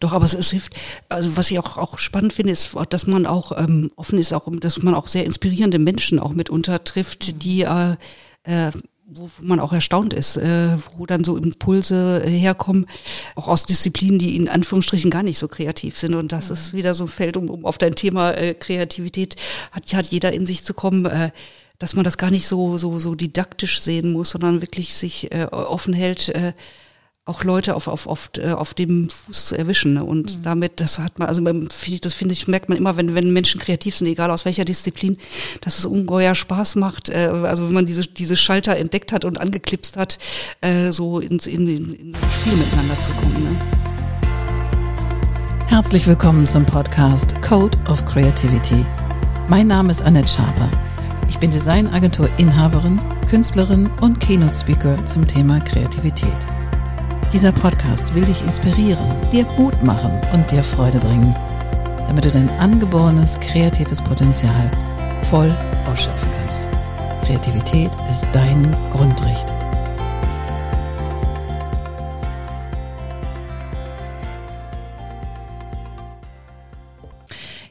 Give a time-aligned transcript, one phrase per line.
[0.00, 0.74] Doch, aber es, es hilft,
[1.08, 4.48] also was ich auch, auch spannend finde, ist, dass man auch ähm, offen ist, auch,
[4.60, 7.96] dass man auch sehr inspirierende Menschen auch mitunter trifft, die äh,
[8.44, 8.70] äh,
[9.08, 12.86] wo man auch erstaunt ist, äh, wo dann so Impulse äh, herkommen,
[13.36, 16.14] auch aus Disziplinen, die in Anführungsstrichen gar nicht so kreativ sind.
[16.14, 19.36] Und das ist wieder so ein Feld, um, um auf dein Thema äh, Kreativität
[19.70, 21.30] hat, hat jeder in sich zu kommen, äh,
[21.78, 25.44] dass man das gar nicht so, so, so didaktisch sehen muss, sondern wirklich sich äh,
[25.52, 26.52] offen hält, äh,
[27.28, 29.94] auch Leute auf, auf, auf, äh, auf dem Fuß zu erwischen.
[29.94, 30.04] Ne?
[30.04, 30.42] Und mhm.
[30.42, 33.96] damit, das hat man, also das finde ich, merkt man immer, wenn, wenn Menschen kreativ
[33.96, 35.18] sind, egal aus welcher Disziplin,
[35.60, 37.08] dass es ungeheuer Spaß macht.
[37.08, 40.20] Äh, also wenn man diese, diese Schalter entdeckt hat und angeklipst hat,
[40.60, 43.42] äh, so ins in, in, in Spiel miteinander zu kommen.
[43.42, 43.56] Ne?
[45.66, 48.86] Herzlich willkommen zum Podcast Code of Creativity.
[49.48, 50.70] Mein Name ist Annette Schaper.
[51.28, 56.55] Ich bin Designagentur-Inhaberin, Künstlerin und Keynote-Speaker zum Thema Kreativität.
[57.32, 61.34] Dieser Podcast will dich inspirieren, dir Mut machen und dir Freude bringen,
[62.06, 64.70] damit du dein angeborenes kreatives Potenzial
[65.24, 65.52] voll
[65.86, 66.68] ausschöpfen kannst.
[67.24, 69.46] Kreativität ist dein Grundrecht.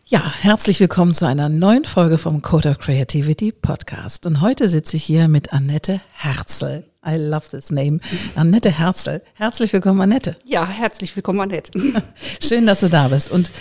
[0.05, 4.25] Ja, herzlich willkommen zu einer neuen Folge vom Code of Creativity Podcast.
[4.25, 6.83] Und heute sitze ich hier mit Annette Herzl.
[7.05, 7.99] I love this name.
[8.35, 9.21] Annette Herzl.
[9.35, 10.35] Herzlich willkommen, Annette.
[10.43, 11.71] Ja, herzlich willkommen, Annette.
[12.41, 13.31] Schön, dass du da bist.
[13.31, 13.51] Und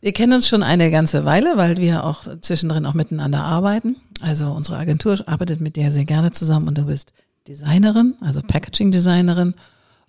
[0.00, 3.96] wir kennen uns schon eine ganze Weile, weil wir auch zwischendrin auch miteinander arbeiten.
[4.20, 7.12] Also unsere Agentur arbeitet mit dir sehr gerne zusammen und du bist
[7.46, 9.54] Designerin, also Packaging-Designerin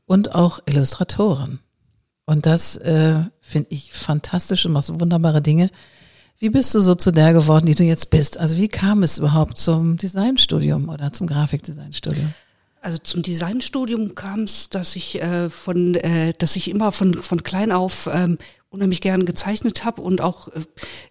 [0.06, 1.60] und auch Illustratorin.
[2.26, 5.70] Und das äh, finde ich fantastisch und machst wunderbare Dinge.
[6.40, 8.40] Wie bist du so zu der geworden, die du jetzt bist?
[8.40, 12.34] Also wie kam es überhaupt zum Designstudium oder zum Grafikdesignstudium?
[12.84, 17.42] Also zum Designstudium kam es, dass ich äh, von, äh, dass ich immer von von
[17.42, 18.38] klein auf ähm,
[18.74, 20.62] unheimlich gern gezeichnet habe und auch äh,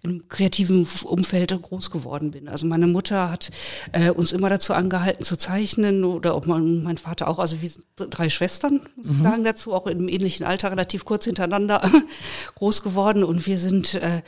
[0.02, 2.48] im kreativen Umfeld groß geworden bin.
[2.48, 3.50] Also meine Mutter hat
[3.92, 7.38] äh, uns immer dazu angehalten zu zeichnen oder ob man, mein Vater auch.
[7.38, 9.22] Also wir sind drei Schwestern, muss ich mhm.
[9.22, 11.90] sagen dazu, auch im ähnlichen Alter relativ kurz hintereinander
[12.56, 14.22] groß geworden und wir sind äh,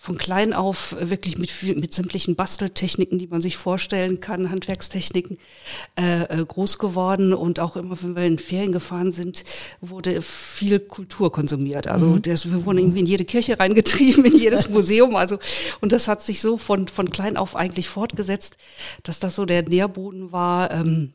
[0.00, 5.38] von klein auf wirklich mit, mit sämtlichen Basteltechniken, die man sich vorstellen kann, Handwerkstechniken,
[5.98, 7.34] äh, äh, groß geworden.
[7.34, 9.42] Und auch immer, wenn wir in Ferien gefahren sind,
[9.80, 11.88] wurde viel Kultur konsumiert.
[11.88, 12.22] Also mhm.
[12.22, 15.16] das, wir wurden irgendwie in jede Kirche reingetrieben, in jedes Museum.
[15.16, 15.36] Also
[15.80, 18.56] und das hat sich so von, von klein auf eigentlich fortgesetzt,
[19.02, 20.70] dass das so der Nährboden war.
[20.70, 21.14] Ähm,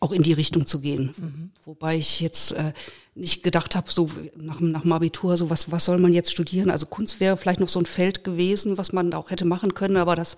[0.00, 1.12] auch in die Richtung zu gehen.
[1.16, 1.50] Mhm.
[1.64, 2.72] Wobei ich jetzt äh,
[3.14, 6.70] nicht gedacht habe, so nach, nach dem Abitur, so was, was soll man jetzt studieren?
[6.70, 9.96] Also Kunst wäre vielleicht noch so ein Feld gewesen, was man auch hätte machen können,
[9.96, 10.36] aber das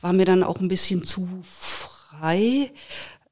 [0.00, 2.70] war mir dann auch ein bisschen zu frei.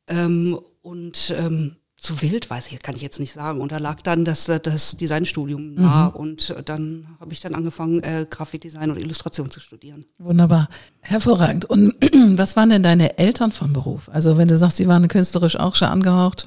[0.08, 3.60] Ähm, und ähm, zu wild, weiß ich, kann ich jetzt nicht sagen.
[3.60, 6.16] Und da lag dann das, das Designstudium nah mhm.
[6.16, 10.04] und dann habe ich dann angefangen, äh, Grafikdesign und Illustration zu studieren.
[10.18, 10.68] Wunderbar.
[11.00, 11.64] Hervorragend.
[11.64, 11.94] Und
[12.38, 14.08] was waren denn deine Eltern vom Beruf?
[14.12, 16.46] Also wenn du sagst, sie waren künstlerisch auch schon angehaucht.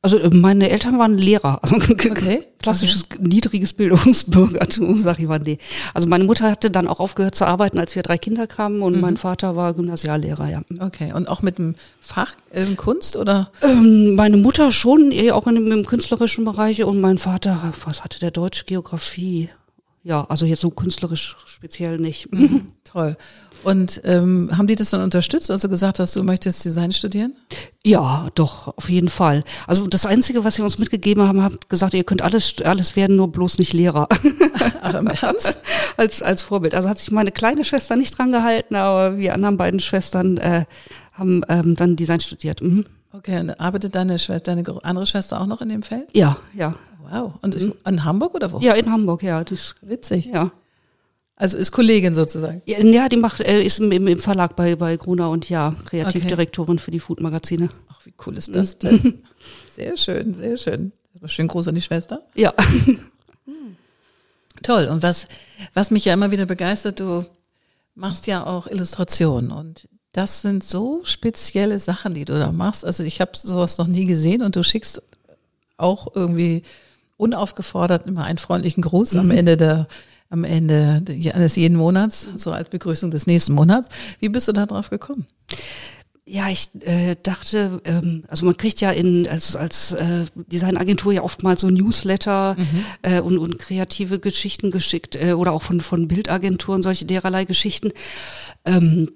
[0.00, 1.58] Also äh, meine Eltern waren Lehrer.
[1.62, 2.46] Also okay.
[2.60, 3.18] klassisches okay.
[3.20, 5.40] niedriges Bildungsbürgertum, sag ich mal.
[5.40, 5.58] Nee.
[5.92, 8.96] Also meine Mutter hatte dann auch aufgehört zu arbeiten, als wir drei Kinder kamen und
[8.96, 9.00] mhm.
[9.00, 10.60] mein Vater war Gymnasiallehrer, ja.
[10.80, 11.12] Okay.
[11.12, 13.50] Und auch mit dem Fach äh, Kunst oder?
[13.62, 18.04] Ähm, meine Mutter schon, eh auch in dem, im künstlerischen Bereich und mein Vater, was
[18.04, 18.66] hatte der Deutsch?
[18.66, 19.48] Geografie.
[20.08, 22.32] Ja, also jetzt so künstlerisch speziell nicht.
[22.32, 22.68] Mhm.
[22.82, 23.18] Toll.
[23.62, 27.36] Und ähm, haben die das dann unterstützt, also gesagt hast, du möchtest Design studieren?
[27.84, 29.44] Ja, doch, auf jeden Fall.
[29.66, 33.16] Also das Einzige, was sie uns mitgegeben haben, hat gesagt, ihr könnt alles, alles werden,
[33.16, 34.08] nur bloß nicht Lehrer.
[34.80, 35.58] Ach, im Ernst?
[35.98, 36.74] als, als Vorbild.
[36.74, 40.64] Also hat sich meine kleine Schwester nicht dran gehalten, aber wir anderen beiden Schwestern äh,
[41.12, 42.62] haben ähm, dann Design studiert.
[42.62, 42.86] Mhm.
[43.12, 46.08] Okay, und arbeitet deine Schwester, deine andere Schwester auch noch in dem Feld?
[46.14, 46.76] Ja, ja.
[47.10, 47.34] Wow.
[47.42, 47.74] Und mhm.
[47.86, 48.60] in Hamburg oder wo?
[48.60, 49.44] Ja, in Hamburg, ja.
[49.44, 50.26] Das ist witzig.
[50.26, 50.52] Ja.
[51.36, 52.62] Also ist Kollegin sozusagen.
[52.66, 56.74] Ja, ja die macht, äh, ist im, im Verlag bei, bei Gruner und ja, Kreativdirektorin
[56.74, 56.84] okay.
[56.84, 57.68] für die Food-Magazine.
[57.88, 59.22] Ach, wie cool ist das denn?
[59.72, 60.92] sehr schön, sehr schön.
[61.26, 62.22] Schön groß an die Schwester.
[62.34, 62.52] Ja.
[64.62, 64.88] Toll.
[64.88, 65.28] Und was,
[65.74, 67.24] was mich ja immer wieder begeistert, du
[67.94, 72.84] machst ja auch Illustrationen und das sind so spezielle Sachen, die du da machst.
[72.84, 75.02] Also ich habe sowas noch nie gesehen und du schickst
[75.76, 76.62] auch irgendwie
[77.18, 79.32] unaufgefordert immer einen freundlichen Gruß am mhm.
[79.32, 79.88] Ende der
[80.30, 83.88] am Ende eines jeden Monats, so als Begrüßung des nächsten Monats.
[84.20, 85.26] Wie bist du da drauf gekommen?
[86.26, 91.22] Ja, ich äh, dachte, ähm, also man kriegt ja in als als äh, Designagentur ja
[91.22, 92.84] oftmals so Newsletter mhm.
[93.00, 97.92] äh, und, und kreative Geschichten geschickt äh, oder auch von von Bildagenturen solche dererlei Geschichten.
[98.66, 99.10] Ähm,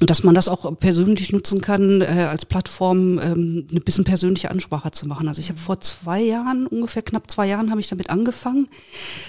[0.00, 4.90] dass man das auch persönlich nutzen kann, äh, als Plattform ähm, eine bisschen persönliche Ansprache
[4.90, 5.28] zu machen.
[5.28, 8.68] Also ich habe vor zwei Jahren, ungefähr knapp zwei Jahren, habe ich damit angefangen.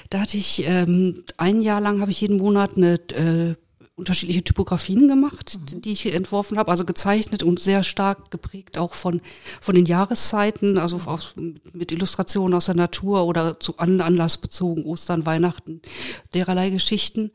[0.09, 3.55] Da hatte ich ähm, ein Jahr lang habe ich jeden Monat eine äh,
[3.95, 5.81] unterschiedliche Typografien gemacht, mhm.
[5.81, 9.21] die ich entworfen habe, also gezeichnet und sehr stark geprägt auch von
[9.61, 11.35] von den Jahreszeiten, also aus,
[11.73, 15.81] mit Illustrationen aus der Natur oder zu Anlass bezogen, Ostern, Weihnachten,
[16.33, 17.31] dererlei Geschichten.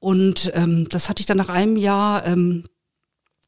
[0.00, 2.64] Und ähm, das hatte ich dann nach einem Jahr, ähm,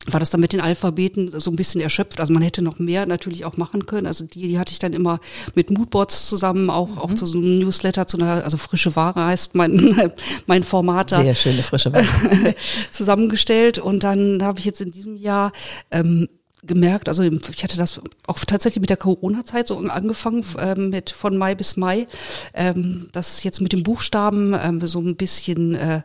[0.07, 2.21] war das dann mit den Alphabeten so ein bisschen erschöpft.
[2.21, 4.07] Also man hätte noch mehr natürlich auch machen können.
[4.07, 5.21] Also die, die hatte ich dann immer
[5.55, 6.99] mit Moodboards zusammen, auch, mhm.
[6.99, 10.13] auch zu so einem Newsletter, zu einer, also frische Ware heißt mein,
[10.47, 11.11] mein Format.
[11.11, 12.05] Sehr schöne frische Ware.
[12.91, 13.79] zusammengestellt.
[13.79, 15.53] Und dann habe ich jetzt in diesem Jahr
[15.91, 16.29] ähm,
[16.65, 21.37] gemerkt, also ich hatte das auch tatsächlich mit der Corona-Zeit so angefangen, ähm, mit von
[21.37, 22.07] Mai bis Mai,
[22.55, 26.03] ähm, dass jetzt mit den Buchstaben ähm, so ein bisschen äh,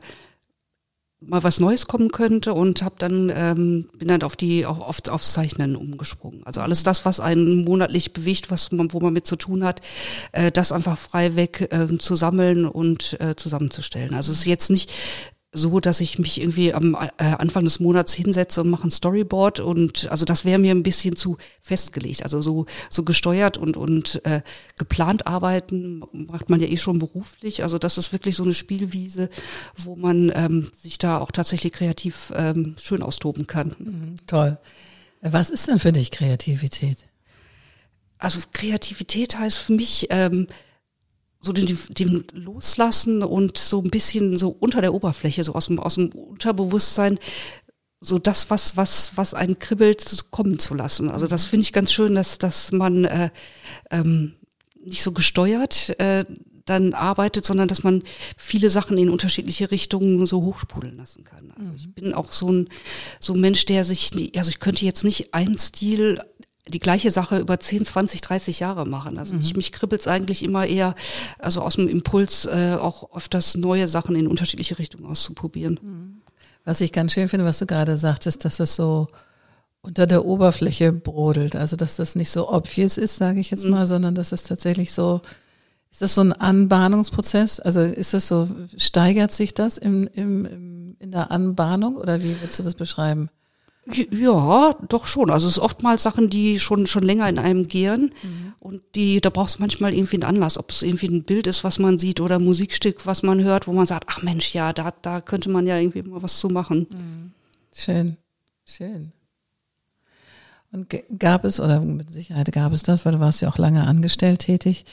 [1.20, 5.00] mal was Neues kommen könnte und habe dann ähm, bin dann auf die auf, auf,
[5.10, 6.44] aufs Zeichnen umgesprungen.
[6.46, 9.82] Also alles das, was einen monatlich bewegt, was man, wo man mit zu tun hat,
[10.32, 14.14] äh, das einfach frei weg äh, zu sammeln und äh, zusammenzustellen.
[14.14, 14.92] Also es ist jetzt nicht
[15.58, 19.60] so, dass ich mich irgendwie am äh, Anfang des Monats hinsetze und mache ein Storyboard
[19.60, 22.24] und also das wäre mir ein bisschen zu festgelegt.
[22.24, 24.42] Also so so gesteuert und und äh,
[24.78, 27.64] geplant arbeiten macht man ja eh schon beruflich.
[27.64, 29.30] Also das ist wirklich so eine Spielwiese,
[29.78, 33.76] wo man ähm, sich da auch tatsächlich kreativ ähm, schön austoben kann.
[33.80, 34.58] Mhm, toll.
[35.22, 37.08] Was ist denn für dich Kreativität?
[38.20, 40.48] Also Kreativität heißt für mich ähm,
[41.48, 45.80] so den, den Loslassen und so ein bisschen so unter der Oberfläche, so aus dem,
[45.80, 47.20] aus dem Unterbewusstsein,
[48.00, 51.10] so das, was, was, was einen kribbelt, kommen zu lassen.
[51.10, 53.30] Also das finde ich ganz schön, dass, dass man äh,
[53.90, 54.34] ähm,
[54.84, 56.26] nicht so gesteuert äh,
[56.66, 58.04] dann arbeitet, sondern dass man
[58.36, 61.54] viele Sachen in unterschiedliche Richtungen so hochsprudeln lassen kann.
[61.58, 61.94] Also ich mhm.
[61.94, 62.70] bin auch so ein,
[63.22, 66.22] so ein Mensch, der sich, also ich könnte jetzt nicht einen Stil
[66.70, 69.18] die gleiche Sache über 10, 20, 30 Jahre machen.
[69.18, 69.40] Also mhm.
[69.40, 70.96] mich, mich kribbelt eigentlich immer eher,
[71.40, 75.80] also aus dem Impuls äh, auch öfters neue Sachen in unterschiedliche Richtungen auszuprobieren.
[75.82, 76.22] Mhm.
[76.66, 79.08] Was ich ganz schön finde, was du gerade sagtest, dass es so
[79.82, 81.56] unter der Oberfläche brodelt.
[81.56, 83.72] Also dass das nicht so obvious ist, sage ich jetzt mhm.
[83.72, 85.22] mal, sondern dass es tatsächlich so,
[85.92, 87.60] ist das so ein Anbahnungsprozess?
[87.60, 92.40] Also ist das so, steigert sich das im, im, im, in der Anbahnung oder wie
[92.42, 93.30] würdest du das beschreiben?
[94.12, 95.30] Ja, doch schon.
[95.32, 98.54] Also es ist oftmals Sachen, die schon schon länger in einem gären mhm.
[98.60, 101.64] und die da brauchst du manchmal irgendwie einen Anlass, ob es irgendwie ein Bild ist,
[101.64, 104.74] was man sieht oder ein Musikstück, was man hört, wo man sagt, ach Mensch, ja,
[104.74, 106.88] da da könnte man ja irgendwie mal was zu machen.
[106.92, 107.32] Mhm.
[107.74, 108.18] Schön,
[108.66, 109.14] schön.
[110.72, 113.86] Und gab es oder mit Sicherheit gab es das, weil du warst ja auch lange
[113.86, 114.86] angestellt tätig.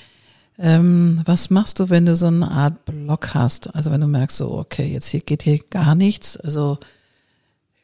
[0.56, 3.74] Ähm, was machst du, wenn du so eine Art Block hast?
[3.74, 6.36] Also wenn du merkst, so okay, jetzt hier geht hier gar nichts.
[6.36, 6.78] Also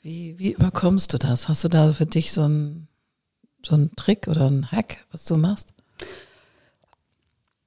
[0.02, 1.48] wie, wie überkommst du das?
[1.48, 2.88] Hast du da für dich so einen
[3.62, 5.74] so einen Trick oder einen Hack, was du machst?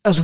[0.01, 0.23] Also,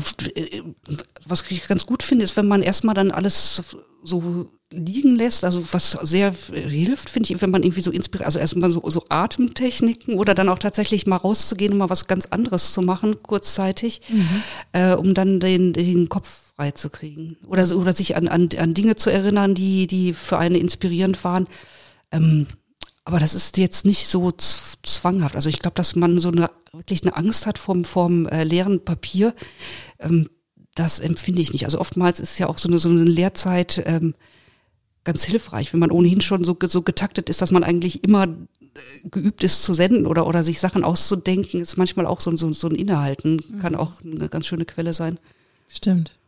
[1.26, 3.62] was ich ganz gut finde, ist, wenn man erstmal dann alles
[4.04, 8.40] so liegen lässt, also was sehr hilft, finde ich, wenn man irgendwie so inspiriert, also
[8.40, 12.74] erstmal so, so Atemtechniken oder dann auch tatsächlich mal rauszugehen und mal was ganz anderes
[12.74, 14.44] zu machen, kurzzeitig, mhm.
[14.74, 17.38] äh, um dann den, den Kopf frei zu kriegen.
[17.48, 21.24] Oder, so, oder sich an, an, an Dinge zu erinnern, die, die für einen inspirierend
[21.24, 21.48] waren.
[22.12, 22.48] Ähm,
[23.06, 25.36] aber das ist jetzt nicht so zwanghaft.
[25.36, 28.86] Also ich glaube, dass man so eine wirklich eine Angst hat vom, vom äh, leeren
[28.86, 29.34] Papier.
[30.00, 30.30] Ähm,
[30.76, 31.66] das empfinde ich nicht.
[31.66, 34.14] Also oftmals ist ja auch so eine, so eine Lehrzeit ähm,
[35.04, 39.10] ganz hilfreich, wenn man ohnehin schon so, so getaktet ist, dass man eigentlich immer äh,
[39.10, 42.68] geübt ist zu senden oder, oder sich Sachen auszudenken, ist manchmal auch so, so, so
[42.68, 43.80] ein Innehalten, kann mhm.
[43.80, 45.20] auch eine ganz schöne Quelle sein.
[45.68, 46.19] Stimmt.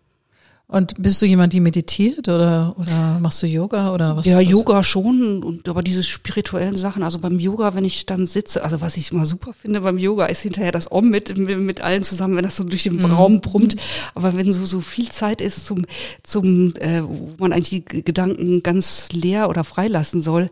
[0.71, 4.25] Und bist du jemand, die meditiert oder, oder machst du Yoga oder was?
[4.25, 8.63] Ja, Yoga schon, und, aber diese spirituellen Sachen, also beim Yoga, wenn ich dann sitze,
[8.63, 12.03] also was ich immer super finde beim Yoga, ist hinterher das Om mit, mit allen
[12.03, 13.03] zusammen, wenn das so durch den mhm.
[13.03, 13.75] Raum brummt.
[14.15, 15.85] Aber wenn so, so viel Zeit ist zum,
[16.23, 20.49] zum, äh, wo man eigentlich die Gedanken ganz leer oder freilassen soll,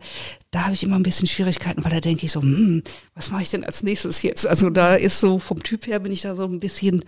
[0.50, 2.82] da habe ich immer ein bisschen Schwierigkeiten, weil da denke ich so, hm,
[3.14, 4.46] was mache ich denn als nächstes jetzt?
[4.46, 7.04] Also da ist so, vom Typ her bin ich da so ein bisschen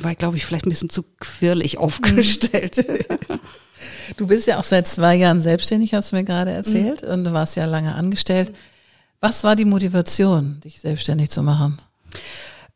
[0.00, 2.84] war, glaube ich, vielleicht ein bisschen zu quirlig aufgestellt.
[4.16, 7.10] Du bist ja auch seit zwei Jahren selbstständig, hast du mir gerade erzählt, mhm.
[7.10, 8.52] und du warst ja lange angestellt.
[9.20, 11.76] Was war die Motivation, dich selbstständig zu machen?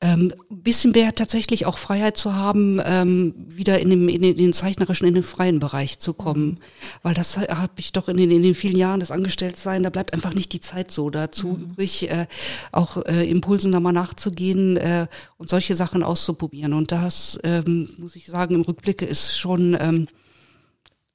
[0.03, 4.45] Ähm, bisschen mehr tatsächlich auch Freiheit zu haben, ähm, wieder in, dem, in, den, in
[4.45, 6.47] den zeichnerischen, in den freien Bereich zu kommen.
[6.47, 6.59] Mhm.
[7.03, 10.15] Weil das habe ich doch in den, in den vielen Jahren des Angestelltsein, da bleibt
[10.15, 11.65] einfach nicht die Zeit so dazu mhm.
[11.65, 12.27] übrig, äh,
[12.73, 16.73] auch äh, Impulsen da mal nachzugehen äh, und solche Sachen auszuprobieren.
[16.73, 20.09] Und das, ähm, muss ich sagen, im Rückblicke ist schon ähm,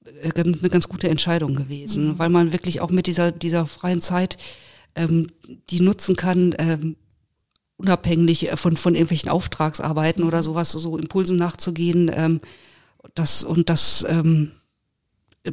[0.06, 4.38] äh, eine ganz gute Entscheidung gewesen, weil man wirklich auch mit dieser, dieser freien Zeit
[4.96, 5.28] ähm,
[5.70, 6.96] die nutzen kann, ähm,
[7.78, 12.12] unabhängig äh, von, von irgendwelchen Auftragsarbeiten oder sowas, so Impulsen nachzugehen.
[12.14, 12.42] Ähm,
[13.14, 14.52] das, und das ähm,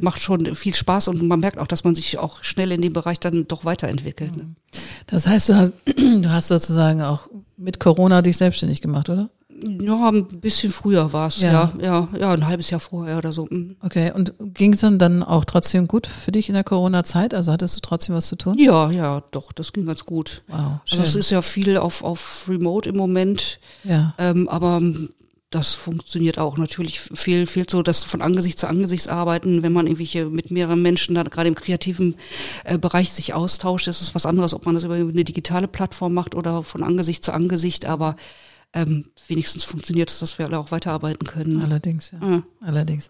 [0.01, 2.93] macht schon viel Spaß und man merkt auch, dass man sich auch schnell in dem
[2.93, 4.35] Bereich dann doch weiterentwickelt.
[4.35, 4.55] Ne?
[5.07, 9.29] Das heißt, du hast, du hast sozusagen auch mit Corona dich selbstständig gemacht, oder?
[9.81, 11.51] Ja, ein bisschen früher war es, Ja.
[11.51, 11.73] ja.
[11.81, 13.45] ja, ja, ein halbes Jahr vorher oder so.
[13.49, 13.75] mhm.
[13.81, 17.33] Okay, und ging es dann, dann auch trotzdem gut für dich in der Corona-Zeit?
[17.33, 18.57] Also hattest du trotzdem was zu tun?
[18.57, 20.43] Ja, ja, doch, das ging ganz gut.
[20.47, 20.99] Wow, schön.
[20.99, 24.13] Also es ist ja viel auf, auf Remote im Moment, ja.
[24.17, 24.81] ähm, aber
[25.53, 26.57] das funktioniert auch.
[26.57, 30.81] Natürlich fehlt, fehlt so das von Angesicht zu Angesicht arbeiten, wenn man irgendwelche mit mehreren
[30.81, 32.15] Menschen da gerade im kreativen
[32.63, 33.85] äh, Bereich sich austauscht.
[33.85, 37.23] Das ist was anderes, ob man das über eine digitale Plattform macht oder von Angesicht
[37.23, 38.15] zu Angesicht, aber
[38.73, 41.61] ähm, wenigstens funktioniert es, dass wir alle auch weiterarbeiten können.
[41.63, 42.27] Allerdings, ja.
[42.27, 42.43] Ja.
[42.61, 43.09] Allerdings.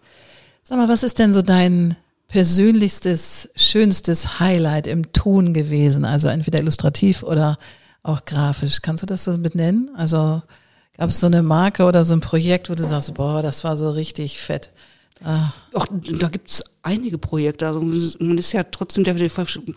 [0.62, 1.96] Sag mal, was ist denn so dein
[2.28, 6.04] persönlichstes, schönstes Highlight im Tun gewesen?
[6.04, 7.58] Also entweder illustrativ oder
[8.02, 8.82] auch grafisch.
[8.82, 9.90] Kannst du das so benennen?
[9.96, 10.42] Also
[10.96, 13.76] gab es so eine Marke oder so ein Projekt, wo du sagst, boah, das war
[13.76, 14.70] so richtig fett.
[15.22, 17.66] Ah, Ach, da gibt's einige Projekte.
[17.66, 19.30] Also man ist ja trotzdem der, der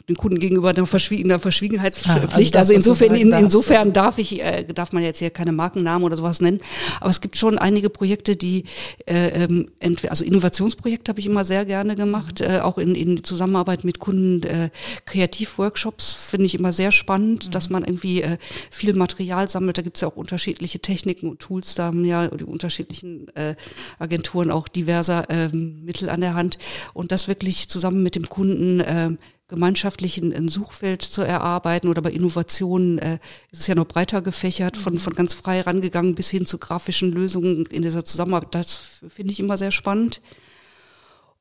[0.08, 2.34] den Kunden gegenüber der, Verschwiegen, der Verschwiegenheitspflicht.
[2.34, 5.30] Ah, also das, also, du insofern, in, insofern darf ich, äh, darf man jetzt hier
[5.30, 6.60] keine Markennamen oder sowas nennen.
[7.00, 8.66] Aber es gibt schon einige Projekte, die,
[9.06, 13.24] äh, ähm, entweder, also Innovationsprojekte habe ich immer sehr gerne gemacht, äh, auch in, in
[13.24, 14.44] Zusammenarbeit mit Kunden.
[14.44, 14.70] Äh,
[15.06, 18.38] Kreativworkshops finde ich immer sehr spannend, dass man irgendwie äh,
[18.70, 19.78] viel Material sammelt.
[19.78, 21.76] Da gibt's ja auch unterschiedliche Techniken und Tools.
[21.76, 23.56] Da haben ja die unterschiedlichen äh,
[23.98, 26.58] Agenturen auch diverser ähm, Mittel an der Hand.
[26.98, 32.02] Und das wirklich zusammen mit dem Kunden ähm, gemeinschaftlich ein, ein Suchfeld zu erarbeiten oder
[32.02, 33.20] bei Innovationen äh,
[33.52, 37.12] ist es ja noch breiter gefächert, von, von ganz frei rangegangen bis hin zu grafischen
[37.12, 38.56] Lösungen in dieser Zusammenarbeit.
[38.56, 38.74] Das
[39.10, 40.22] finde ich immer sehr spannend.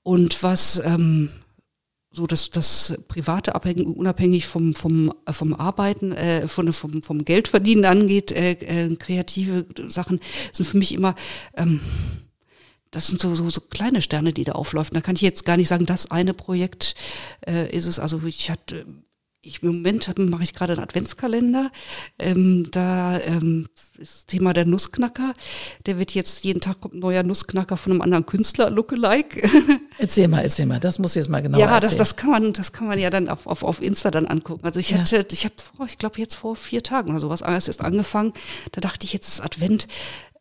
[0.03, 1.31] Und was ähm,
[2.11, 7.25] so das, das private abhängig, unabhängig vom, vom, äh, vom Arbeiten, äh, von, vom, vom
[7.25, 10.21] Geldverdienen angeht, äh, äh, kreative Sachen
[10.53, 11.15] sind für mich immer,
[11.57, 11.81] ähm,
[12.91, 14.95] das sind so, so, so kleine Sterne, die da auflaufen.
[14.95, 16.95] Da kann ich jetzt gar nicht sagen, das eine Projekt
[17.47, 17.99] äh, ist es.
[17.99, 18.87] Also ich hatte,
[19.43, 21.71] ich im Moment mache ich gerade einen Adventskalender.
[22.19, 25.35] Ähm, da ähm, ist das Thema der Nussknacker.
[25.87, 29.49] Der wird jetzt jeden Tag kommt ein neuer Nussknacker von einem anderen Künstler, Lookalike.
[29.99, 30.81] erzähl mal, erzähl mal.
[30.81, 31.99] Das muss ich jetzt mal genau ja, das, erzählen.
[31.99, 34.65] das kann man, das kann man ja dann auf, auf, auf Insta dann angucken.
[34.65, 34.99] Also ich Ja.
[34.99, 38.33] hatte, ich habe vor, ich glaube jetzt vor vier Tagen oder sowas erst ist angefangen.
[38.73, 39.87] Da dachte ich, jetzt ist Advent.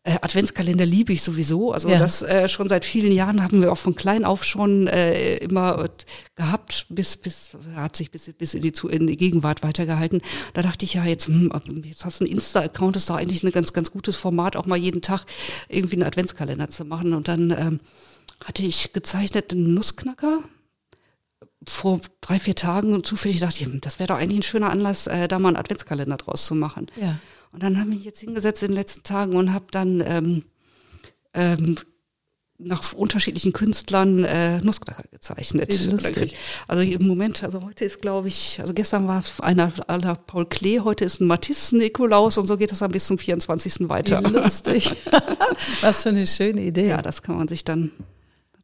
[0.07, 1.71] Äh, Adventskalender liebe ich sowieso.
[1.73, 1.97] Also Ja.
[1.97, 5.83] das äh, schon seit vielen Jahren haben wir auch von klein auf schon äh, immer
[5.83, 5.89] äh,
[6.35, 10.21] gehabt, bis bis hat sich bis bis in die, Zu- in die Gegenwart weitergehalten.
[10.53, 11.51] Da dachte ich ja jetzt, hm,
[11.83, 14.75] jetzt hast du einen Insta-Account, ist doch eigentlich ein ganz ganz gutes Format, auch mal
[14.77, 15.25] jeden Tag
[15.69, 17.15] irgendwie einen Adventskalender zu machen.
[17.15, 17.79] Und dann ähm,
[18.43, 20.43] hatte ich gezeichnet einen Nussknacker
[21.67, 24.69] vor drei, vier Tagen und zufällig dachte ich, hm, das wäre doch eigentlich ein schöner
[24.69, 26.87] Anlass, äh, da mal einen Adventskalender draus zu machen.
[27.01, 27.17] Ja.
[27.55, 30.43] Und dann habe ich mich jetzt hingesetzt in den letzten Tagen und habe dann ähm,
[31.33, 31.77] ähm,
[32.57, 35.73] nach unterschiedlichen Künstlern äh, Nussknacker gezeichnet.
[36.67, 40.81] Also im Moment, also heute ist glaube ich, also gestern war einer aller Paul Klee,
[40.81, 43.87] heute ist ein Matisse Nikolaus und so geht das dann bis zum 24.
[43.87, 44.21] weiter.
[44.21, 44.91] Wie lustig.
[45.81, 46.89] was für eine schöne Idee.
[46.89, 47.91] Ja, das kann man sich dann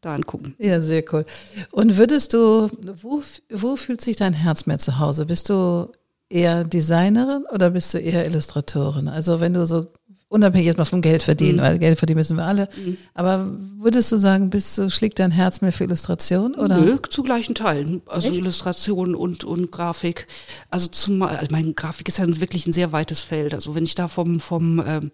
[0.02, 0.54] da angucken.
[0.58, 1.26] Ja, sehr cool.
[1.72, 2.70] Und würdest du,
[3.02, 5.26] wo, wo fühlt sich dein Herz mehr zu Hause?
[5.26, 5.90] Bist du
[6.32, 9.08] eher Designerin oder bist du eher Illustratorin?
[9.08, 9.86] Also wenn du so
[10.32, 12.70] unabhängig jetzt mal vom Geld verdienen, weil Geld verdienen müssen wir alle.
[13.14, 13.48] Aber
[13.78, 16.78] würdest du sagen, bist du, schlägt dein Herz mehr für Illustration oder?
[16.78, 18.02] Nö, zu gleichen Teilen.
[18.06, 20.28] Also Illustration und, und Grafik.
[20.70, 23.54] Also zum, also meine Grafik ist ja wirklich ein sehr weites Feld.
[23.54, 25.12] Also wenn ich da vom, vom ähm,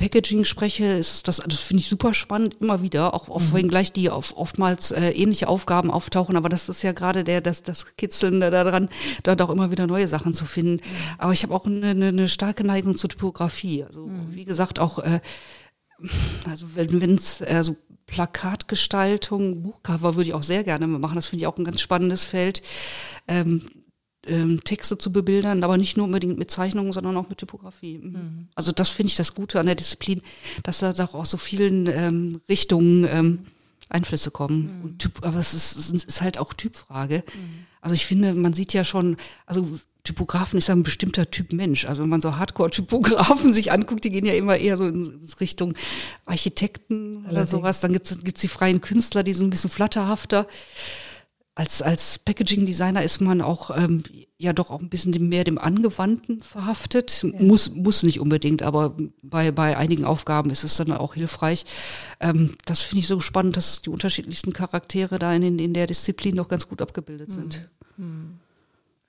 [0.00, 3.92] Packaging spreche, ist das, das finde ich super spannend, immer wieder, auch, auch wenn gleich
[3.92, 7.96] die auf, oftmals äh, ähnliche Aufgaben auftauchen, aber das ist ja gerade der, das, das
[7.96, 8.88] Kitzeln da daran,
[9.24, 10.80] da auch immer wieder neue Sachen zu finden.
[11.18, 13.84] Aber ich habe auch eine, eine, eine starke Neigung zur Typografie.
[13.84, 15.20] Also wie gesagt, auch äh,
[16.48, 17.76] also wenn es äh, so
[18.06, 21.16] Plakatgestaltung, Buchcover würde ich auch sehr gerne machen.
[21.16, 22.62] Das finde ich auch ein ganz spannendes Feld.
[23.28, 23.62] Ähm,
[24.26, 27.98] ähm, Texte zu bebildern, aber nicht nur unbedingt mit Zeichnungen, sondern auch mit Typografie.
[27.98, 28.48] Mhm.
[28.54, 30.22] Also das finde ich das Gute an der Disziplin,
[30.62, 33.38] dass da doch aus so vielen ähm, Richtungen ähm,
[33.88, 34.80] Einflüsse kommen.
[34.82, 37.24] Und typ, aber es ist, es ist halt auch Typfrage.
[37.80, 39.66] Also ich finde, man sieht ja schon, also
[40.04, 41.84] Typografen ist ja ein bestimmter Typ Mensch.
[41.84, 45.74] Also wenn man so Hardcore-Typografen sich anguckt, die gehen ja immer eher so in Richtung
[46.24, 47.50] Architekten oder Allerdings.
[47.50, 47.80] sowas.
[47.80, 50.46] Dann gibt's gibt's die freien Künstler, die so ein bisschen flatterhafter.
[51.54, 54.02] Als, als Packaging-Designer ist man auch ähm,
[54.38, 57.22] ja doch auch ein bisschen mehr dem Angewandten verhaftet.
[57.22, 57.42] Ja.
[57.42, 61.64] Muss, muss nicht unbedingt, aber bei, bei einigen Aufgaben ist es dann auch hilfreich.
[62.20, 66.36] Ähm, das finde ich so spannend, dass die unterschiedlichsten Charaktere da in, in der Disziplin
[66.36, 67.68] noch ganz gut abgebildet sind.
[67.96, 68.04] Hm.
[68.04, 68.40] Hm.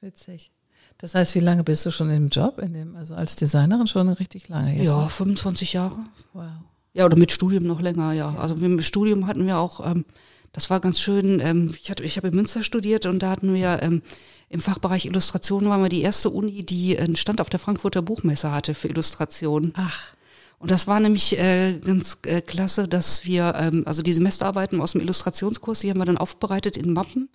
[0.01, 0.51] Witzig.
[0.97, 4.09] Das heißt, wie lange bist du schon im Job, in dem, also als Designerin schon
[4.09, 4.85] richtig lange jetzt?
[4.85, 5.97] Ja, 25 Jahre.
[6.33, 6.45] Wow.
[6.93, 8.33] Ja, oder mit Studium noch länger, ja.
[8.33, 8.39] ja.
[8.39, 10.05] Also mit dem Studium hatten wir auch ähm,
[10.53, 11.39] das war ganz schön.
[11.39, 14.01] Ähm, ich hatte, ich habe in Münster studiert und da hatten wir ähm,
[14.49, 18.51] im Fachbereich Illustration waren wir die erste Uni, die einen Stand auf der Frankfurter Buchmesse
[18.51, 19.73] hatte für Illustration.
[19.75, 20.13] Ach.
[20.59, 24.91] Und das war nämlich äh, ganz äh, klasse, dass wir, ähm, also die Semesterarbeiten aus
[24.91, 27.29] dem Illustrationskurs, die haben wir dann aufbereitet in Mappen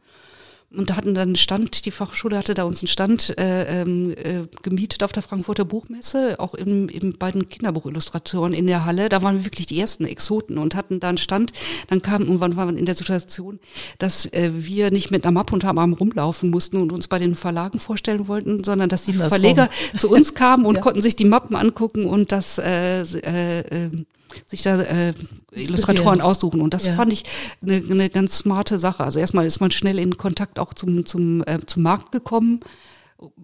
[0.75, 4.13] und da hatten dann einen Stand, die Fachschule hatte da uns einen Stand äh, ähm,
[4.13, 9.09] äh, gemietet auf der Frankfurter Buchmesse, auch im, im beiden Kinderbuchillustratoren in der Halle.
[9.09, 11.53] Da waren wir wirklich die ersten Exoten und hatten da einen Stand.
[11.89, 13.61] Dann kam irgendwann waren wir in der Situation,
[13.99, 17.37] dass äh, wir nicht mit einer Mappe unterm Arm rumlaufen mussten und uns bei den
[17.37, 19.31] Verlagen vorstellen wollten, sondern dass die Andersrum.
[19.31, 20.81] Verleger zu uns kamen und ja.
[20.81, 23.91] konnten sich die Mappen angucken und das äh, äh, äh,
[24.47, 25.15] sich da äh,
[25.53, 26.61] Illustratoren aussuchen.
[26.61, 26.95] Und das ja.
[26.95, 27.25] fand ich
[27.63, 29.05] eine, eine ganz smarte Sache.
[29.05, 32.61] Also erstmal ist man schnell in Kontakt auch zum, zum, äh, zum Markt gekommen,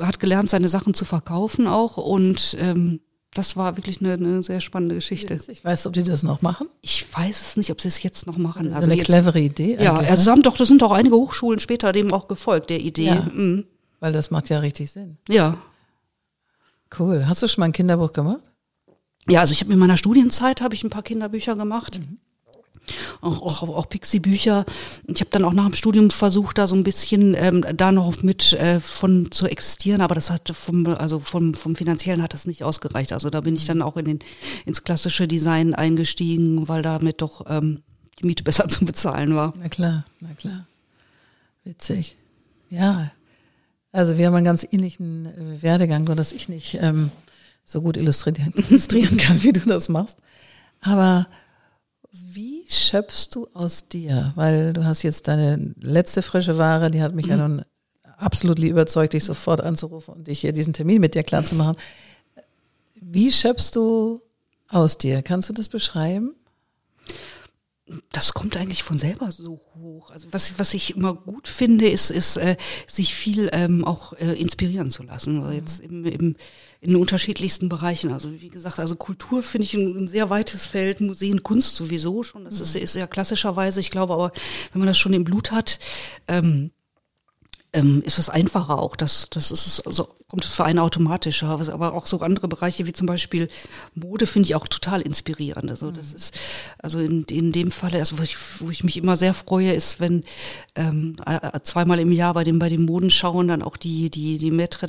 [0.00, 3.00] hat gelernt, seine Sachen zu verkaufen auch und ähm,
[3.34, 5.38] das war wirklich eine, eine sehr spannende Geschichte.
[5.48, 6.68] Ich weiß, ob die das noch machen.
[6.82, 8.64] Ich weiß es nicht, ob sie es jetzt noch machen.
[8.64, 9.78] Das ist also eine jetzt, clevere Idee.
[9.80, 13.06] Ja, also haben doch, das sind doch einige Hochschulen später dem auch gefolgt, der Idee.
[13.06, 13.64] Ja, mhm.
[14.00, 15.16] Weil das macht ja richtig Sinn.
[15.28, 15.56] Ja.
[16.98, 17.26] Cool.
[17.26, 18.51] Hast du schon mal ein Kinderbuch gemacht?
[19.28, 22.00] Ja, also ich habe in meiner Studienzeit habe ich ein paar Kinderbücher gemacht.
[22.00, 22.18] Mhm.
[23.20, 24.64] Auch, auch, auch Pixie-Bücher.
[25.06, 28.22] Ich habe dann auch nach dem Studium versucht, da so ein bisschen ähm, da noch
[28.24, 32.46] mit äh, von zu existieren, aber das hat vom, also vom, vom Finanziellen hat das
[32.46, 33.12] nicht ausgereicht.
[33.12, 34.18] Also da bin ich dann auch in den,
[34.66, 37.82] ins klassische Design eingestiegen, weil damit doch ähm,
[38.18, 39.54] die Miete besser zu bezahlen war.
[39.56, 40.66] Na klar, na klar.
[41.64, 42.16] Witzig.
[42.68, 43.12] Ja.
[43.92, 47.12] Also wir haben einen ganz ähnlichen äh, Werdegang, nur dass ich nicht ähm,
[47.64, 50.18] so gut illustrieren, illustrieren kann, wie du das machst.
[50.80, 51.26] Aber
[52.10, 54.32] wie schöpfst du aus dir?
[54.34, 57.30] Weil du hast jetzt deine letzte frische Ware, die hat mich mhm.
[57.30, 57.64] ja nun
[58.18, 61.76] absolut überzeugt, dich sofort anzurufen und dich hier diesen Termin mit dir klar zu machen.
[63.00, 64.20] Wie schöpfst du
[64.68, 65.22] aus dir?
[65.22, 66.34] Kannst du das beschreiben?
[68.12, 70.10] Das kommt eigentlich von selber so hoch.
[70.10, 74.32] Also was, was ich immer gut finde, ist, ist äh, sich viel ähm, auch äh,
[74.32, 75.42] inspirieren zu lassen.
[75.42, 76.36] Also jetzt im, im,
[76.80, 78.12] in unterschiedlichsten Bereichen.
[78.12, 82.22] Also wie gesagt, also Kultur finde ich ein, ein, sehr weites Feld, Museen, Kunst sowieso
[82.22, 82.44] schon.
[82.44, 83.80] Das ist, ist ja klassischerweise.
[83.80, 84.32] Ich glaube aber,
[84.72, 85.78] wenn man das schon im Blut hat,
[86.28, 86.70] ähm,
[87.72, 88.96] ähm, ist es einfacher auch.
[88.96, 91.48] Das, das ist also kommt für einen automatischer.
[91.48, 93.48] Aber auch so andere Bereiche wie zum Beispiel
[93.94, 95.70] Mode finde ich auch total inspirierend.
[95.70, 96.16] Also das mhm.
[96.16, 96.34] ist
[96.78, 100.00] also in, in dem Falle, also wo ich, wo ich mich immer sehr freue, ist,
[100.00, 100.24] wenn
[100.74, 101.16] ähm,
[101.62, 104.86] zweimal im Jahr bei den bei den Modenschauen dann auch die die die Metre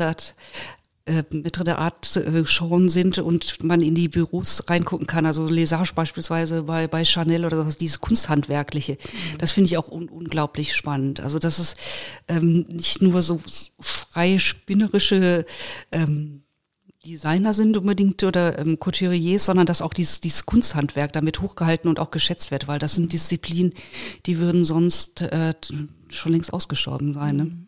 [1.05, 5.25] äh, mittlere Art äh, Showen sind und man in die Büros reingucken kann.
[5.25, 8.93] Also Lesage beispielsweise bei, bei Chanel oder sowas, dieses Kunsthandwerkliche.
[8.93, 9.37] Mhm.
[9.37, 11.19] Das finde ich auch un unglaublich spannend.
[11.19, 11.77] Also das ist
[12.27, 13.41] ähm, nicht nur so
[13.79, 15.45] freie spinnerische
[15.91, 16.43] ähm,
[17.05, 21.99] Designer sind unbedingt oder ähm, Couturiers, sondern dass auch dieses, dieses Kunsthandwerk damit hochgehalten und
[21.99, 23.73] auch geschätzt wird, weil das sind Disziplinen,
[24.25, 25.53] die würden sonst äh,
[26.07, 27.35] schon längst ausgestorben sein.
[27.35, 27.43] Ne?
[27.43, 27.67] Mhm.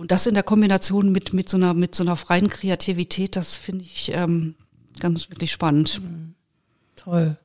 [0.00, 3.54] Und das in der Kombination mit, mit, so, einer, mit so einer freien Kreativität, das
[3.54, 4.54] finde ich ähm,
[4.98, 6.00] ganz wirklich spannend.
[6.02, 6.34] Mhm.
[6.96, 7.36] Toll.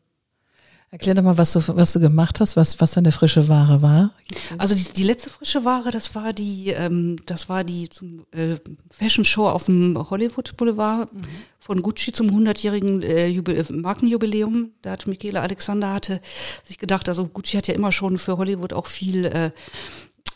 [0.89, 4.13] Erklär doch mal, was du, was du gemacht hast, was, was deine frische Ware war.
[4.57, 8.55] Also die, die letzte frische Ware, das war die, ähm, das war die zum äh,
[8.89, 11.23] Fashion Show auf dem Hollywood Boulevard mhm.
[11.59, 14.71] von Gucci zum 100-jährigen äh, Markenjubiläum.
[14.81, 16.21] Da hat Michele Alexander hatte
[16.63, 19.51] sich gedacht, also Gucci hat ja immer schon für Hollywood auch viel äh,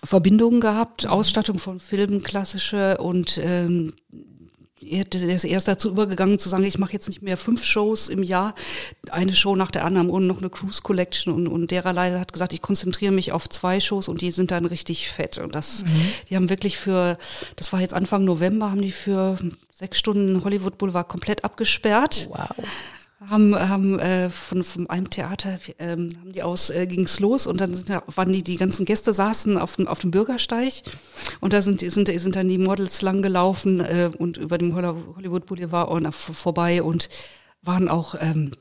[0.04, 3.94] Verbindungen gehabt, Ausstattung von Filmen, klassische und ähm,
[4.82, 8.24] er ist erst dazu übergegangen zu sagen, ich mache jetzt nicht mehr fünf Shows im
[8.24, 8.56] Jahr,
[9.12, 12.54] eine Show nach der anderen und noch eine Cruise Collection und, und dererlei hat gesagt,
[12.54, 15.90] ich konzentriere mich auf zwei Shows und die sind dann richtig fett und das, mhm.
[16.30, 17.18] die haben wirklich für,
[17.56, 19.38] das war jetzt Anfang November, haben die für
[19.72, 22.30] sechs Stunden Hollywood Boulevard komplett abgesperrt.
[22.32, 22.66] Wow
[23.28, 27.60] haben, haben äh, von, von einem Theater ähm, haben die aus äh, ging's los und
[27.60, 30.84] dann sind, waren die die ganzen Gäste saßen auf dem auf dem Bürgersteig
[31.42, 35.46] und da sind sind sind dann die Models lang gelaufen äh, und über dem Hollywood
[35.46, 37.10] Boulevard und vorbei und
[37.62, 38.52] waren auch ähm,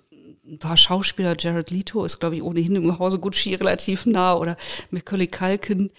[0.57, 4.57] paar Schauspieler, Jared Leto ist, glaube ich, ohnehin im Hause Gucci relativ nah oder
[4.91, 5.91] Macaulay Culkin,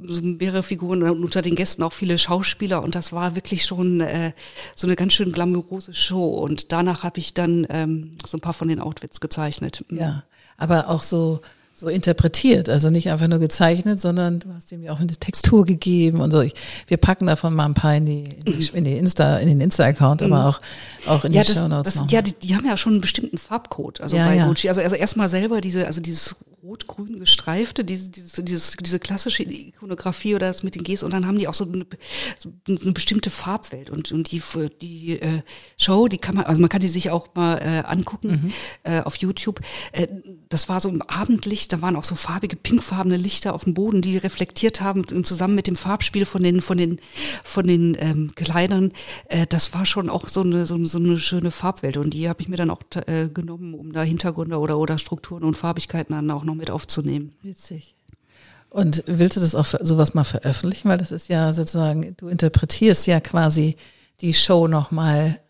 [0.00, 4.00] so mehrere Figuren und unter den Gästen auch viele Schauspieler und das war wirklich schon
[4.00, 4.32] äh,
[4.74, 8.54] so eine ganz schön glamouröse Show und danach habe ich dann ähm, so ein paar
[8.54, 9.84] von den Outfits gezeichnet.
[9.90, 10.22] Ja,
[10.56, 11.40] aber auch so
[11.78, 15.64] so interpretiert, also nicht einfach nur gezeichnet, sondern du hast ihm ja auch eine Textur
[15.64, 16.40] gegeben und so.
[16.40, 16.52] Ich,
[16.88, 19.60] wir packen davon mal ein paar in die, in, die, in die Insta, in den
[19.60, 20.60] Insta-Account, aber auch,
[21.06, 21.94] auch in ja, die das, Show Notes.
[21.94, 24.48] das, ja, die, die haben ja schon einen bestimmten Farbcode, also Ja, bei ja.
[24.48, 24.68] Gucci.
[24.68, 30.34] Also, also erstmal selber diese, also dieses rot-grün gestreifte, diese, dieses, dieses, diese klassische Ikonografie
[30.34, 31.86] oder das mit den Gs und dann haben die auch so eine,
[32.36, 34.42] so eine bestimmte Farbwelt und, und die,
[34.80, 35.42] die äh,
[35.76, 39.16] Show, die kann man, also man kann die sich auch mal äh, angucken äh, auf
[39.16, 39.60] YouTube.
[39.92, 40.08] Äh,
[40.48, 44.02] das war so im Abendlicht, da waren auch so farbige, pinkfarbene Lichter auf dem Boden,
[44.02, 47.00] die reflektiert haben und zusammen mit dem Farbspiel von den, von den,
[47.44, 48.92] von den ähm, Kleidern,
[49.28, 52.40] äh, das war schon auch so eine, so, so eine schöne Farbwelt und die habe
[52.40, 56.30] ich mir dann auch äh, genommen, um da Hintergründe oder, oder Strukturen und Farbigkeiten dann
[56.30, 57.32] auch noch mit aufzunehmen.
[57.42, 57.94] Witzig.
[58.70, 60.88] Und willst du das auch sowas mal veröffentlichen?
[60.88, 63.76] Weil das ist ja sozusagen, du interpretierst ja quasi
[64.20, 65.40] die Show nochmal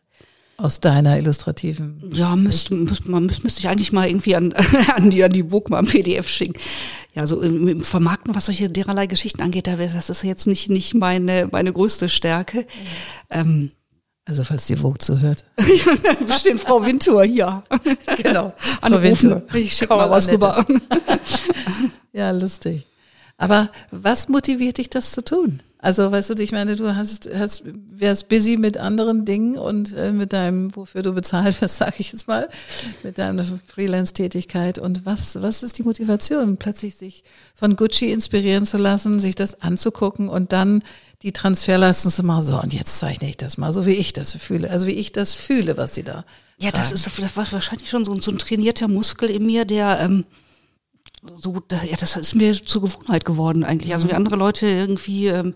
[0.56, 2.10] aus deiner illustrativen.
[2.12, 4.52] Ja, müsste, müsste, man müsste, müsste ich eigentlich mal irgendwie an,
[4.94, 6.54] an die, an die Vogue mal ein PDF schicken.
[7.14, 10.68] Ja, so im, im Vermarkten, was solche dererlei Geschichten angeht, da das ist jetzt nicht,
[10.68, 12.66] nicht meine, meine größte Stärke.
[13.30, 13.70] Ähm,
[14.28, 15.46] Also falls die Vogue zuhört.
[16.26, 17.62] bestimmt Frau Wintour, ja.
[18.22, 18.52] Genau.
[18.82, 19.42] Anrufen.
[19.54, 20.64] Ich schicke mal was rüber.
[22.12, 22.86] Ja, lustig.
[23.36, 25.62] Aber was motiviert dich, das zu tun?
[25.80, 30.10] Also, weißt du, ich meine, du hast, hast, wärst busy mit anderen Dingen und äh,
[30.10, 32.48] mit deinem, wofür du bezahlt wirst, sag ich jetzt mal,
[33.04, 34.80] mit deiner Freelance-Tätigkeit.
[34.80, 37.22] Und was, was ist die Motivation, plötzlich sich
[37.54, 40.82] von Gucci inspirieren zu lassen, sich das anzugucken und dann
[41.22, 42.42] die Transferleistung zu machen?
[42.42, 45.12] So, und jetzt zeichne ich das mal, so wie ich das fühle, also wie ich
[45.12, 46.24] das fühle, was sie da.
[46.58, 50.00] Ja, das ist das war wahrscheinlich schon so, so ein trainierter Muskel in mir, der
[50.00, 50.24] ähm,
[51.36, 53.94] so, da- ja, das ist mir zur Gewohnheit geworden eigentlich.
[53.94, 55.54] Also wie andere Leute irgendwie ähm,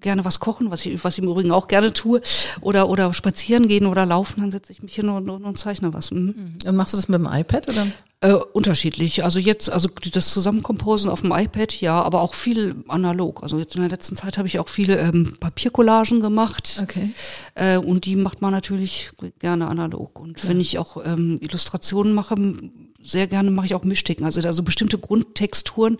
[0.00, 2.20] gerne was kochen, was ich, was ich im Übrigen auch gerne tue,
[2.60, 5.92] oder oder spazieren gehen oder laufen, dann setze ich mich hin und, und, und zeichne
[5.94, 6.10] was.
[6.10, 6.58] Mhm.
[6.66, 7.86] Und machst du das mit dem iPad oder?
[8.22, 9.24] Äh, unterschiedlich.
[9.24, 13.42] Also jetzt, also das Zusammenkomposen auf dem iPad, ja, aber auch viel analog.
[13.42, 16.80] Also jetzt in der letzten Zeit habe ich auch viele ähm, Papiercollagen gemacht.
[16.82, 17.10] Okay.
[17.54, 20.18] Äh, und die macht man natürlich gerne analog.
[20.18, 22.36] Und wenn ich auch ähm, Illustrationen mache,
[23.02, 24.24] sehr gerne mache ich auch Mischticken.
[24.24, 25.98] Also, also bestimmte Grundtexturen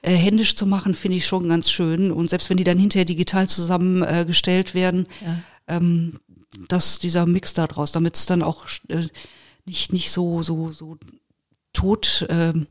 [0.00, 2.10] äh, händisch zu machen, finde ich schon ganz schön.
[2.10, 5.76] Und selbst wenn die dann hinterher digital zusammengestellt äh, gestellt werden, Ja.
[5.76, 6.14] ähm,
[6.68, 9.06] dass dieser Mix da draus, damit es dann auch äh,
[9.66, 10.96] nicht, nicht so, so, so
[11.72, 12.66] tot, ähm,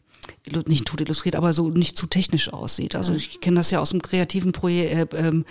[0.45, 2.95] illu- nicht tot illustriert, aber so nicht zu technisch aussieht.
[2.95, 5.45] Also ich kenne das ja aus dem kreativen Projekt, äh, ähm,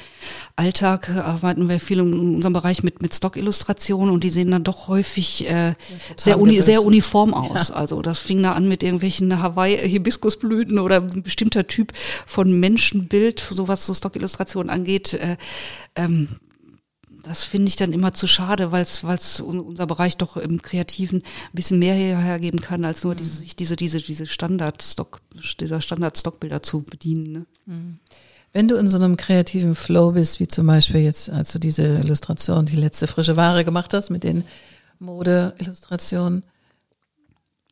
[0.56, 4.64] Alltag, äh, arbeiten wir viel in unserem Bereich mit, mit Stock-Illustrationen und die sehen dann
[4.64, 5.74] doch häufig äh,
[6.16, 7.70] sehr, uni sehr uniform aus.
[7.70, 11.92] Also das fing da an mit irgendwelchen Hawaii-Hibiskusblüten oder ein bestimmter Typ
[12.26, 15.14] von Menschenbild, so was so Stock-Illustrationen angeht.
[15.14, 15.36] Äh,
[15.94, 16.28] ähm,
[17.26, 21.54] das finde ich dann immer zu schade, weil es unser Bereich doch im Kreativen ein
[21.54, 25.20] bisschen mehr hergeben kann, als nur diese, sich diese, diese, diese Standard-Stock,
[25.60, 27.32] dieser Standard-Stockbilder zu bedienen.
[27.32, 27.46] Ne?
[28.52, 31.82] Wenn du in so einem kreativen Flow bist, wie zum Beispiel jetzt, als du diese
[31.82, 34.44] Illustration, die letzte frische Ware gemacht hast mit den
[35.00, 36.44] Mode-Illustrationen,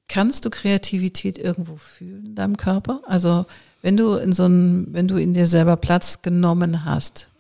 [0.08, 3.02] kannst du Kreativität irgendwo fühlen in deinem Körper?
[3.06, 3.46] Also
[3.82, 7.30] wenn du in so einem, wenn du in dir selber Platz genommen hast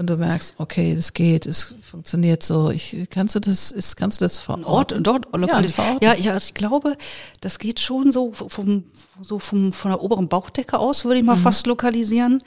[0.00, 4.18] und du merkst, okay, das geht, es funktioniert so, ich, kannst du das, ist, kannst
[4.18, 5.04] du das Ort, verorten?
[5.04, 5.84] dort Ja, lokalisieren.
[5.84, 6.04] verorten.
[6.04, 6.96] Ja, ja, also ich glaube,
[7.42, 8.84] das geht schon so vom,
[9.20, 12.42] so vom, von der oberen Bauchdecke aus, würde ich mal fast lokalisieren.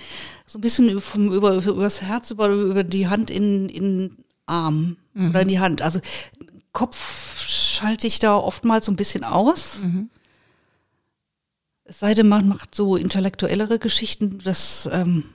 [0.48, 4.98] So ein bisschen vom, über, über das Herz, über, über die Hand in, in Arm
[5.16, 5.84] oder in die Hand.
[5.84, 6.00] Also
[6.72, 9.78] Kopf schalte ich da oftmals so ein bisschen aus.
[11.84, 15.26] Es sei denn, man macht so intellektuellere Geschichten, das ähm,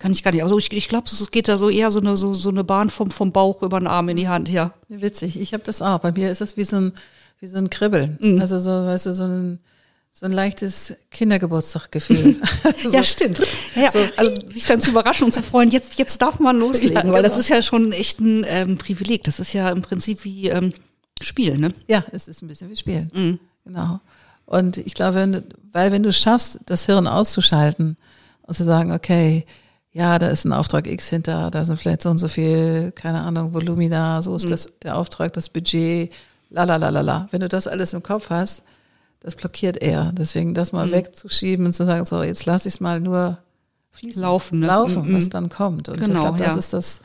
[0.00, 0.42] kann ich gar nicht.
[0.42, 2.90] Also ich, ich glaube, es geht da so eher so eine, so, so eine Bahn
[2.90, 4.72] vom, vom Bauch über den Arm in die Hand, ja.
[4.88, 6.00] Witzig, ich habe das auch.
[6.00, 6.92] Bei mir ist das wie so ein,
[7.38, 8.18] wie so ein Kribbeln.
[8.20, 8.40] Mhm.
[8.40, 9.60] Also so, weißt du, so ein,
[10.12, 12.36] so ein leichtes Kindergeburtstaggefühl.
[12.64, 13.40] Also Ja, stimmt.
[13.74, 13.90] Ja.
[13.90, 17.12] So- Also sich dann zu überraschen und zu freuen, jetzt, jetzt darf man loslegen, Ja,
[17.12, 17.40] weil das genau.
[17.42, 19.22] ist ja schon echt ein ähm, Privileg.
[19.24, 20.72] Das ist ja im Prinzip wie ähm,
[21.22, 21.68] Spiel, ne?
[21.86, 23.10] Ja, es ist ein bisschen wie Spielen.
[23.14, 23.38] Mhm.
[23.64, 24.00] Genau.
[24.46, 27.96] Und ich glaube, weil wenn du schaffst, das Hirn auszuschalten
[28.42, 29.44] und zu sagen, okay,
[29.92, 33.20] ja, da ist ein Auftrag X hinter, da sind vielleicht so und so viel, keine
[33.20, 34.50] Ahnung, Volumina, so ist Mhm.
[34.50, 36.12] das der Auftrag, das Budget,
[36.50, 37.28] la la la la la.
[37.32, 38.62] Wenn du das alles im Kopf hast,
[39.20, 40.12] das blockiert eher.
[40.16, 40.78] Deswegen das Mhm.
[40.78, 43.38] mal wegzuschieben und zu sagen, so, jetzt lass ich es mal nur
[43.90, 44.22] fließen.
[44.22, 44.66] Laufen, ne?
[44.66, 45.16] Laufen, Mhm.
[45.16, 45.88] was dann kommt.
[45.88, 46.58] Und ich Genau, glaube, das ja.
[46.58, 47.00] ist das,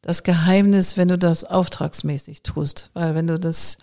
[0.00, 2.90] das Geheimnis, wenn du das auftragsmäßig tust.
[2.94, 3.78] Weil wenn du das,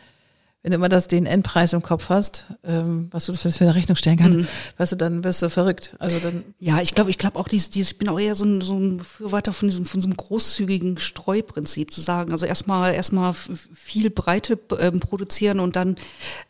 [0.62, 3.76] wenn du immer das, den Endpreis im Kopf hast, ähm, was du für, für eine
[3.76, 4.48] Rechnung stellen kannst, Mhm.
[4.78, 5.96] weißt du, dann wirst du verrückt.
[6.00, 8.44] Also dann, Ja, ich glaube, ich glaube auch dieses, dieses, ich bin auch eher so
[8.44, 12.34] ein, so ein Befürworter von diesem, von so einem großzügigen Streuprinzip zu sagen.
[12.34, 15.96] Also erstmal, erstmal viel Breite ähm, produzieren und dann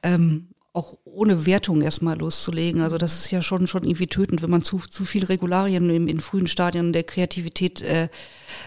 [0.02, 2.82] ähm, auch ohne Wertung erstmal loszulegen.
[2.82, 6.08] Also das ist ja schon schon irgendwie tötend, wenn man zu, zu viel Regularien im,
[6.08, 8.08] in frühen Stadien der Kreativität äh,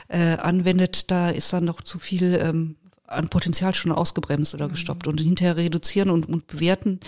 [0.09, 1.11] äh, anwendet.
[1.11, 2.77] Da ist dann noch zu viel ähm,
[3.13, 5.07] an Potenzial schon ausgebremst oder gestoppt.
[5.07, 7.01] Und hinterher reduzieren und, und bewerten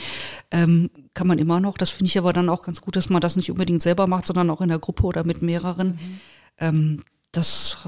[0.51, 1.77] ähm, kann man immer noch.
[1.79, 4.27] Das finde ich aber dann auch ganz gut, dass man das nicht unbedingt selber macht,
[4.27, 5.89] sondern auch in der Gruppe oder mit mehreren.
[5.89, 6.21] Mhm.
[6.59, 7.79] Ähm, das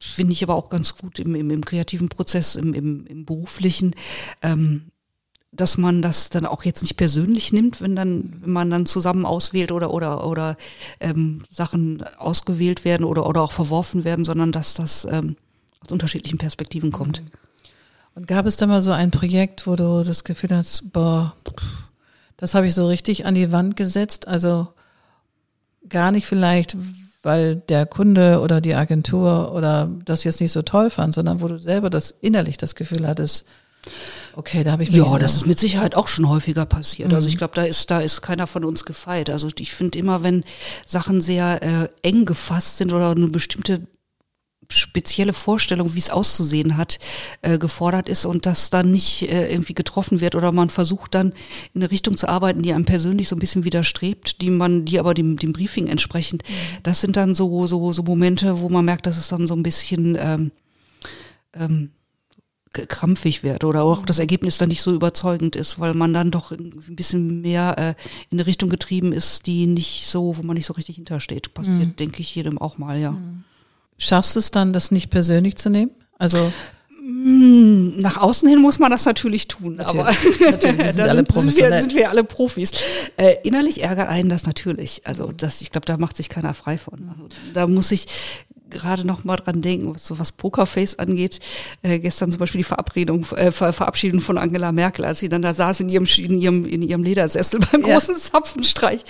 [0.00, 3.94] finde ich aber auch ganz gut im, im, im kreativen Prozess, im, im, im beruflichen.
[4.42, 4.90] Ähm,
[5.52, 9.24] dass man das dann auch jetzt nicht persönlich nimmt, wenn dann, wenn man dann zusammen
[9.24, 10.56] auswählt oder oder oder
[11.00, 15.36] ähm, Sachen ausgewählt werden oder oder auch verworfen werden, sondern dass das ähm,
[15.80, 17.22] aus unterschiedlichen Perspektiven kommt.
[18.16, 21.36] Und gab es da mal so ein Projekt, wo du das Gefühl hast, boah,
[22.38, 24.68] das habe ich so richtig an die Wand gesetzt, also
[25.90, 26.78] gar nicht vielleicht,
[27.22, 31.48] weil der Kunde oder die Agentur oder das jetzt nicht so toll fand, sondern wo
[31.48, 33.44] du selber das innerlich das Gefühl hattest,
[34.34, 37.08] Okay, da habe ich mich Ja, das ist mit Sicherheit auch schon häufiger passiert.
[37.08, 37.14] Mhm.
[37.14, 39.30] Also ich glaube, da ist da ist keiner von uns gefeit.
[39.30, 40.44] Also ich finde immer, wenn
[40.86, 43.86] Sachen sehr äh, eng gefasst sind oder eine bestimmte
[44.68, 46.98] spezielle Vorstellung, wie es auszusehen hat,
[47.42, 51.32] äh, gefordert ist und das dann nicht äh, irgendwie getroffen wird oder man versucht dann
[51.74, 54.98] in eine Richtung zu arbeiten, die einem persönlich so ein bisschen widerstrebt, die man, die
[54.98, 56.42] aber dem, dem Briefing entsprechend.
[56.42, 56.82] Mhm.
[56.82, 59.62] Das sind dann so so so Momente, wo man merkt, dass es dann so ein
[59.62, 60.50] bisschen ähm,
[61.54, 61.90] ähm,
[62.72, 66.52] krampfig wird oder auch das Ergebnis dann nicht so überzeugend ist, weil man dann doch
[66.52, 67.94] ein bisschen mehr äh,
[68.30, 71.54] in eine Richtung getrieben ist, die nicht so, wo man nicht so richtig hintersteht.
[71.54, 71.96] Passiert, mhm.
[71.96, 73.12] denke ich, jedem auch mal, ja.
[73.12, 73.44] Mhm.
[73.98, 75.90] Schaffst du es dann, das nicht persönlich zu nehmen?
[76.18, 76.52] Also
[77.02, 80.00] mm, nach außen hin muss man das natürlich tun, natürlich.
[80.00, 80.10] aber
[80.50, 82.72] natürlich, sind, da sind, sind, wir, sind wir alle Profis.
[83.16, 85.02] Äh, innerlich ärgert einen das natürlich.
[85.04, 87.08] Also das, ich glaube, da macht sich keiner frei von.
[87.10, 88.06] Also, da muss ich
[88.70, 91.40] gerade noch mal dran denken, was so was Pokerface angeht.
[91.82, 95.42] Äh, gestern zum Beispiel die Verabredung, äh, Ver Verabschiedung von Angela Merkel, als sie dann
[95.42, 97.94] da saß in ihrem in ihrem in ihrem Ledersessel beim ja.
[97.94, 99.04] großen Zapfenstreich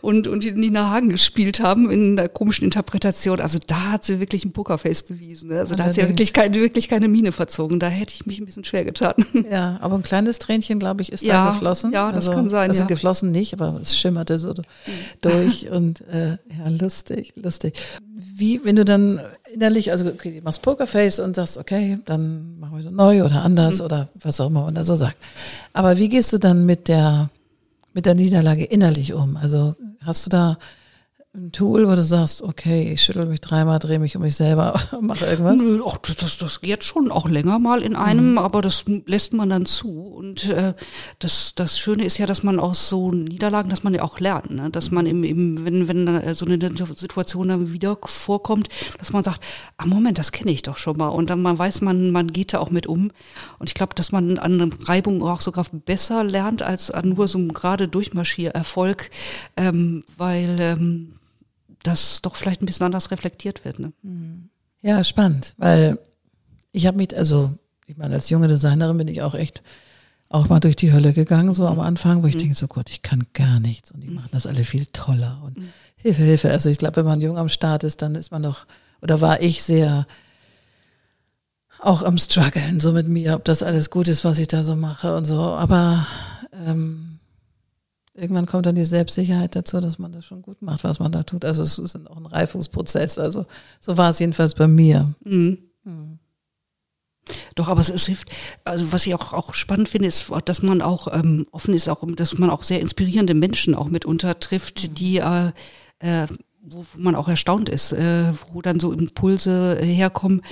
[0.00, 3.40] und und die Nina Hagen gespielt haben in einer komischen Interpretation.
[3.40, 5.50] Also da hat sie wirklich ein Pokerface bewiesen.
[5.50, 5.60] Ne?
[5.60, 7.80] Also da hat sie ja wirklich keine wirklich keine Miene verzogen.
[7.80, 9.14] Da hätte ich mich ein bisschen schwer getan.
[9.50, 11.92] Ja, aber ein kleines Tränchen, glaube ich, ist ja, da geflossen.
[11.92, 12.70] Ja, das also, kann sein.
[12.70, 12.88] Also ja.
[12.88, 14.54] geflossen nicht, aber es schimmerte so
[15.20, 17.74] durch und äh, ja, lustig, lustig.
[18.34, 19.20] Wie, wenn du dann
[19.52, 23.78] innerlich, also okay, du machst Pokerface und sagst, okay, dann machen wir neu oder anders
[23.78, 23.84] mhm.
[23.84, 25.16] oder was auch immer man da so sagt.
[25.72, 27.30] Aber wie gehst du dann mit der,
[27.92, 29.36] mit der Niederlage innerlich um?
[29.36, 30.58] Also hast du da
[31.32, 34.80] ein Tool, wo du sagst, okay, ich schüttel mich dreimal, drehe mich um mich selber,
[35.00, 35.60] mache irgendwas?
[35.86, 38.38] Ach, das, das geht schon auch länger mal in einem, mhm.
[38.38, 39.90] aber das lässt man dann zu.
[39.90, 40.74] Und äh,
[41.20, 44.50] das, das Schöne ist ja, dass man aus so Niederlagen, dass man ja auch lernt,
[44.50, 44.70] ne?
[44.70, 46.58] dass man im, im wenn, wenn so eine
[46.96, 49.40] Situation dann wieder vorkommt, dass man sagt,
[49.76, 51.08] ah Moment, das kenne ich doch schon mal.
[51.08, 53.12] Und dann man weiß man, man geht da auch mit um.
[53.60, 57.38] Und ich glaube, dass man an Reibung auch sogar besser lernt als an nur so
[57.38, 59.10] einem gerade Durchmarschiererfolg,
[59.56, 61.12] ähm, weil ähm,
[61.82, 63.78] das doch vielleicht ein bisschen anders reflektiert wird.
[63.78, 63.92] Ne?
[64.02, 64.50] Mhm.
[64.82, 65.98] Ja, spannend, weil
[66.72, 67.52] ich habe mich, also
[67.86, 69.62] ich meine, als junge Designerin bin ich auch echt
[70.28, 71.80] auch mal durch die Hölle gegangen, so am mhm.
[71.80, 72.40] Anfang, wo ich mhm.
[72.40, 74.14] denke, so Gott, ich kann gar nichts und die mhm.
[74.14, 75.72] machen das alle viel toller und mhm.
[75.96, 76.50] Hilfe, Hilfe.
[76.50, 78.66] Also ich glaube, wenn man jung am Start ist, dann ist man doch,
[79.02, 80.06] oder war ich sehr
[81.80, 84.76] auch am struggeln, so mit mir, ob das alles gut ist, was ich da so
[84.76, 85.40] mache und so.
[85.40, 86.06] Aber
[86.52, 87.09] ähm,
[88.20, 91.22] irgendwann kommt dann die Selbstsicherheit dazu, dass man das schon gut macht, was man da
[91.22, 91.44] tut.
[91.44, 93.18] Also es ist auch ein Reifungsprozess.
[93.18, 93.46] Also
[93.80, 95.14] so war es jedenfalls bei mir.
[95.24, 95.58] Mhm.
[95.84, 96.18] Mhm.
[97.54, 98.30] Doch, aber es, es, hilft,
[98.64, 102.04] also was ich auch, auch spannend finde, ist, dass man auch ähm, offen ist, auch,
[102.16, 104.94] dass man auch sehr inspirierende Menschen auch mitunter trifft, mhm.
[104.94, 105.52] die äh,
[106.00, 106.26] äh,
[106.62, 110.42] wo man auch erstaunt ist, äh, wo dann so Impulse herkommen.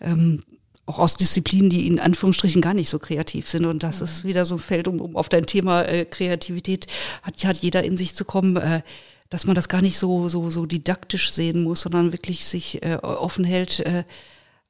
[0.00, 0.40] Ähm,
[0.86, 3.64] auch aus Disziplinen, die in Anführungsstrichen gar nicht so kreativ sind.
[3.64, 4.04] Und das mhm.
[4.04, 6.86] ist wieder so ein Feld, um, um auf dein Thema äh, Kreativität
[7.22, 8.82] hat, hat jeder in sich zu kommen, äh,
[9.28, 12.96] dass man das gar nicht so, so, so didaktisch sehen muss, sondern wirklich sich äh,
[13.02, 14.04] offen hält, äh,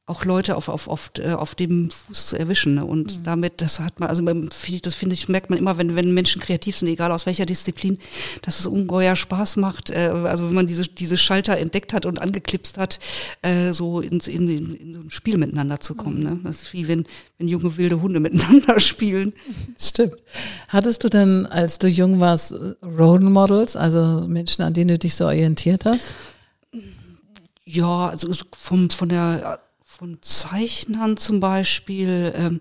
[0.09, 2.77] auch Leute auf, auf, auf, äh, auf dem Fuß zu erwischen.
[2.77, 2.85] Ne?
[2.85, 3.25] Und mhm.
[3.25, 6.77] damit, das hat man, also das finde ich, merkt man immer, wenn, wenn Menschen kreativ
[6.77, 7.99] sind, egal aus welcher Disziplin,
[8.43, 9.91] dass es ungeheuer Spaß macht.
[9.91, 13.01] Äh, also wenn man diese, diese Schalter entdeckt hat und angeklipst hat,
[13.43, 16.21] äh, so ins, in, in, in so ein Spiel miteinander zu kommen.
[16.21, 16.39] Ne?
[16.45, 17.05] Das ist wie wenn,
[17.39, 19.33] wenn junge wilde Hunde miteinander spielen.
[19.77, 20.23] Stimmt.
[20.69, 25.17] Hattest du denn, als du jung warst, Role Models, also Menschen, an denen du dich
[25.17, 26.15] so orientiert hast?
[27.65, 29.59] Ja, also vom, von der
[29.97, 32.33] von Zeichnern zum Beispiel.
[32.37, 32.61] Ähm,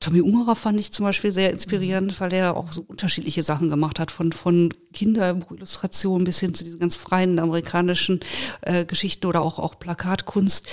[0.00, 3.98] Tommy Ungerer fand ich zum Beispiel sehr inspirierend, weil er auch so unterschiedliche Sachen gemacht
[4.00, 8.20] hat, von, von Kinderbuchillustrationen bis hin zu diesen ganz freien amerikanischen
[8.62, 10.66] äh, Geschichten oder auch, auch Plakatkunst.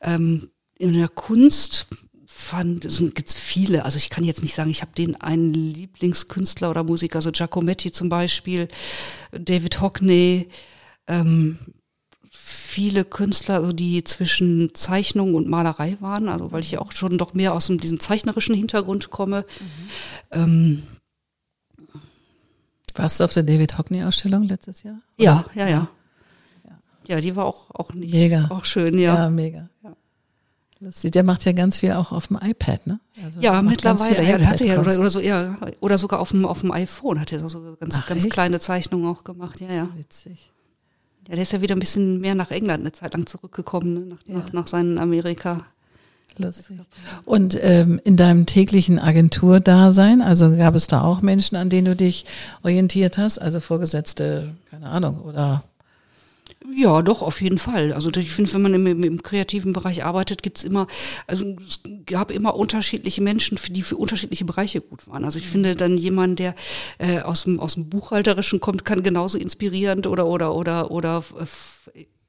[0.00, 1.86] Ähm, in der Kunst
[2.26, 6.70] fand, es gibt viele, also ich kann jetzt nicht sagen, ich habe den einen Lieblingskünstler
[6.70, 8.66] oder Musiker, also Giacometti zum Beispiel,
[9.30, 10.48] David Hockney,
[11.06, 11.58] ähm,
[12.74, 17.18] viele Künstler, also die zwischen Zeichnung und Malerei waren, also weil ich ja auch schon
[17.18, 19.46] doch mehr aus diesem zeichnerischen Hintergrund komme.
[19.60, 20.32] Mhm.
[20.32, 20.82] Ähm,
[22.96, 24.98] Warst du auf der David Hockney-Ausstellung letztes Jahr?
[25.18, 25.88] Ja, ja, ja, ja.
[27.06, 28.48] Ja, die war auch, auch nicht mega.
[28.50, 29.14] auch schön, ja.
[29.14, 29.68] Ja, mega.
[29.82, 29.94] Ja.
[30.80, 33.00] Lustig, der macht ja ganz viel auch auf dem iPad, ne?
[33.22, 34.24] Also ja, mittlerweile.
[34.24, 37.20] Ja, der hatte ja oder, oder, so, ja, oder sogar auf dem, auf dem iPhone
[37.20, 39.88] hat er da so ganz, Ach, ganz kleine Zeichnungen auch gemacht, ja, ja.
[39.96, 40.50] Witzig.
[41.28, 44.00] Ja, der ist ja wieder ein bisschen mehr nach England eine Zeit lang zurückgekommen, ne?
[44.00, 44.34] nach, ja.
[44.38, 45.64] nach, nach seinen Amerika.
[46.38, 46.78] Lustig.
[47.24, 51.96] Und ähm, in deinem täglichen Agenturdasein, also gab es da auch Menschen, an denen du
[51.96, 52.24] dich
[52.62, 55.62] orientiert hast, also Vorgesetzte, keine Ahnung, oder
[56.72, 57.92] ja, doch, auf jeden Fall.
[57.92, 60.86] Also ich finde, wenn man im, im, kreativen Bereich arbeitet, gibt's immer,
[61.26, 65.24] also es gab immer unterschiedliche Menschen, die für unterschiedliche Bereiche gut waren.
[65.24, 66.54] Also ich finde dann jemand, der
[66.98, 71.22] äh, aus, dem, aus dem Buchhalterischen kommt, kann genauso inspirierend oder oder oder oder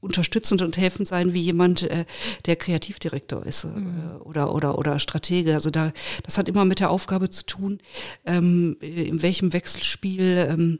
[0.05, 2.05] unterstützend und helfend sein wie jemand, äh,
[2.45, 4.21] der Kreativdirektor ist äh, mhm.
[4.21, 5.53] oder oder oder Stratege.
[5.53, 5.91] Also da,
[6.23, 7.79] das hat immer mit der Aufgabe zu tun,
[8.25, 10.79] ähm, in welchem Wechselspiel ähm,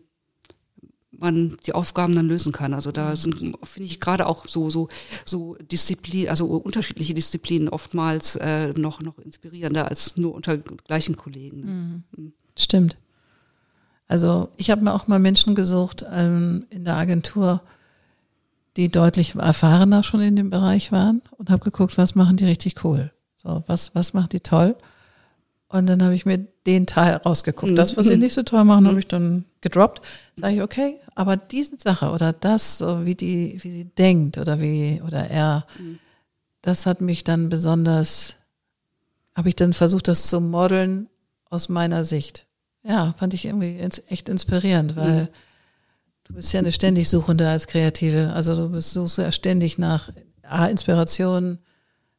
[1.19, 2.73] man die Aufgaben dann lösen kann.
[2.73, 4.89] Also da sind, finde ich, gerade auch so, so,
[5.25, 11.61] so Disziplin, also unterschiedliche Disziplinen oftmals äh, noch, noch inspirierender als nur unter gleichen Kollegen.
[11.61, 12.03] Mhm.
[12.15, 12.33] mhm.
[12.57, 12.97] Stimmt.
[14.07, 17.61] Also ich habe mir auch mal Menschen gesucht ähm, in der Agentur,
[18.77, 22.83] die deutlich erfahrener schon in dem Bereich waren und habe geguckt, was machen die richtig
[22.83, 23.11] cool.
[23.35, 24.75] So, was, was macht die toll?
[25.75, 27.73] Und dann habe ich mir den Teil rausgeguckt.
[27.73, 27.75] Mhm.
[27.75, 28.87] Das, was sie nicht so toll machen, mhm.
[28.87, 30.01] habe ich dann gedroppt.
[30.37, 34.61] Sage ich, okay, aber diese Sache oder das, so wie die, wie sie denkt oder
[34.61, 35.99] wie, oder er, mhm.
[36.61, 38.37] das hat mich dann besonders,
[39.35, 41.09] habe ich dann versucht, das zu modeln
[41.49, 42.45] aus meiner Sicht.
[42.83, 45.27] Ja, fand ich irgendwie echt inspirierend, weil mhm.
[46.23, 48.31] du bist ja eine ständig Suchende als Kreative.
[48.33, 50.09] Also du bist, suchst ja ständig nach
[50.41, 51.59] A, Inspiration,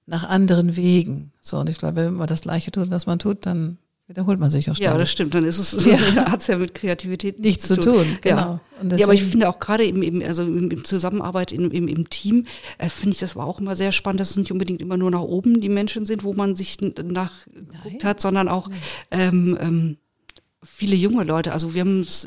[0.04, 1.32] nach anderen Wegen.
[1.46, 3.78] So, und ich glaube, wenn man das Gleiche tut, was man tut, dann
[4.08, 4.92] wiederholt man sich auch ständig.
[4.92, 5.32] Ja, das stimmt.
[5.32, 5.96] Dann ist es, ja.
[6.30, 7.94] hat es ja mit Kreativität nichts zu tun.
[7.94, 8.18] tun.
[8.20, 8.58] Genau.
[8.82, 8.96] Ja.
[8.96, 12.10] ja, aber ich finde auch gerade im, im, also im, im Zusammenarbeit im, im, im
[12.10, 12.46] Team,
[12.78, 15.12] äh, finde ich das war auch immer sehr spannend, dass es nicht unbedingt immer nur
[15.12, 18.68] nach oben die Menschen sind, wo man sich nachgeguckt hat, sondern auch
[19.12, 19.96] ähm, ähm,
[20.64, 21.52] viele junge Leute.
[21.52, 22.26] Also wir haben es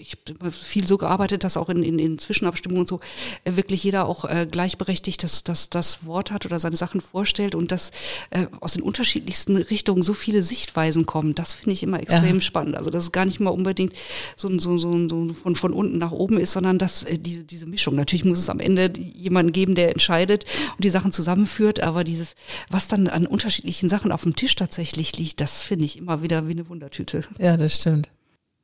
[0.00, 3.00] ich habe viel so gearbeitet, dass auch in, in, in Zwischenabstimmungen und so
[3.44, 7.54] äh, wirklich jeder auch äh, gleichberechtigt das, das, das Wort hat oder seine Sachen vorstellt
[7.54, 7.90] und dass
[8.30, 11.34] äh, aus den unterschiedlichsten Richtungen so viele Sichtweisen kommen.
[11.34, 12.40] Das finde ich immer extrem ja.
[12.40, 12.76] spannend.
[12.76, 13.92] Also dass es gar nicht mal unbedingt
[14.36, 17.66] so, so, so, so von, von unten nach oben ist, sondern dass äh, diese, diese
[17.66, 17.94] Mischung.
[17.94, 20.44] Natürlich muss es am Ende jemanden geben, der entscheidet
[20.76, 22.34] und die Sachen zusammenführt, aber dieses,
[22.70, 26.48] was dann an unterschiedlichen Sachen auf dem Tisch tatsächlich liegt, das finde ich immer wieder
[26.48, 27.24] wie eine Wundertüte.
[27.38, 28.08] Ja, das stimmt.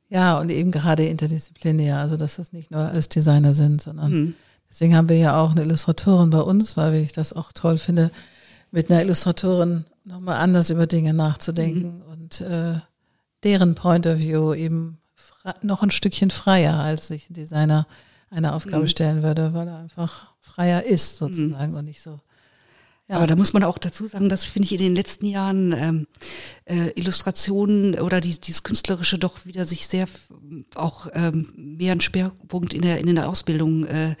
[0.09, 4.33] Ja, und eben gerade interdisziplinär, also dass das nicht nur alles Designer sind, sondern mhm.
[4.69, 8.11] deswegen haben wir ja auch eine Illustratorin bei uns, weil ich das auch toll finde,
[8.71, 12.11] mit einer Illustratorin nochmal anders über Dinge nachzudenken mhm.
[12.11, 12.79] und äh,
[13.43, 14.99] deren Point of View eben
[15.61, 17.87] noch ein Stückchen freier, als sich ein Designer
[18.29, 18.89] eine Aufgabe mhm.
[18.89, 21.77] stellen würde, weil er einfach freier ist sozusagen mhm.
[21.77, 22.19] und nicht so
[23.07, 23.17] ja.
[23.17, 26.07] Aber da muss man auch dazu sagen, dass finde ich in den letzten Jahren ähm,
[26.65, 30.07] äh, Illustrationen oder die, dieses Künstlerische doch wieder sich sehr
[30.75, 34.15] auch ähm, mehr ein Schwerpunkt in der in der Ausbildung äh,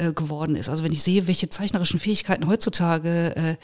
[0.00, 0.70] äh, geworden ist.
[0.70, 3.56] Also wenn ich sehe, welche zeichnerischen Fähigkeiten heutzutage äh,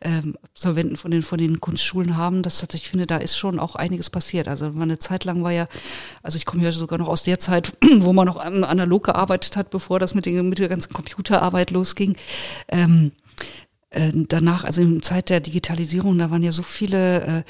[0.00, 3.60] ähm, Absolventen von den von den Kunstschulen haben, das hat, ich finde, da ist schon
[3.60, 4.48] auch einiges passiert.
[4.48, 5.68] Also eine Zeit lang war ja,
[6.24, 9.70] also ich komme ja sogar noch aus der Zeit, wo man noch analog gearbeitet hat,
[9.70, 12.16] bevor das mit, den, mit der ganzen Computerarbeit losging.
[12.66, 13.12] Ähm,
[13.94, 17.42] äh, danach, also in Zeit der Digitalisierung, da waren ja so viele äh,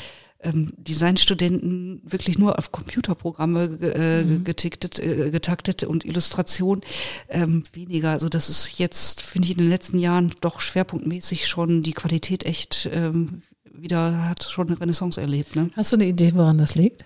[0.44, 4.44] ähm, Designstudenten wirklich nur auf Computerprogramme äh, mhm.
[4.44, 6.82] getiktet, äh, getaktet und Illustration
[7.28, 8.10] ähm, weniger.
[8.10, 12.44] Also das ist jetzt, finde ich, in den letzten Jahren doch schwerpunktmäßig schon die Qualität
[12.44, 15.56] echt ähm, wieder, hat schon eine Renaissance erlebt.
[15.56, 15.70] Ne?
[15.74, 17.04] Hast du eine Idee, woran das liegt?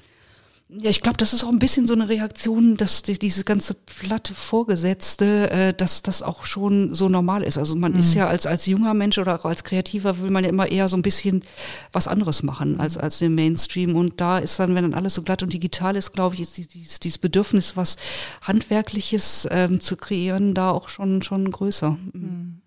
[0.71, 3.73] Ja, ich glaube, das ist auch ein bisschen so eine Reaktion, dass die, diese ganze
[3.73, 7.57] platte Vorgesetzte, äh, dass das auch schon so normal ist.
[7.57, 8.01] Also man mhm.
[8.01, 10.91] ist ja als als junger Mensch oder auch als Kreativer will man ja immer eher
[10.91, 11.43] so ein bisschen
[11.91, 13.97] was anderes machen als als den Mainstream.
[13.97, 16.59] Und da ist dann, wenn dann alles so glatt und digital ist, glaube ich, ist
[16.59, 17.97] dieses, dieses Bedürfnis, was
[18.43, 21.93] handwerkliches ähm, zu kreieren, da auch schon schon größer.
[22.13, 22.21] Mhm.
[22.21, 22.63] mhm.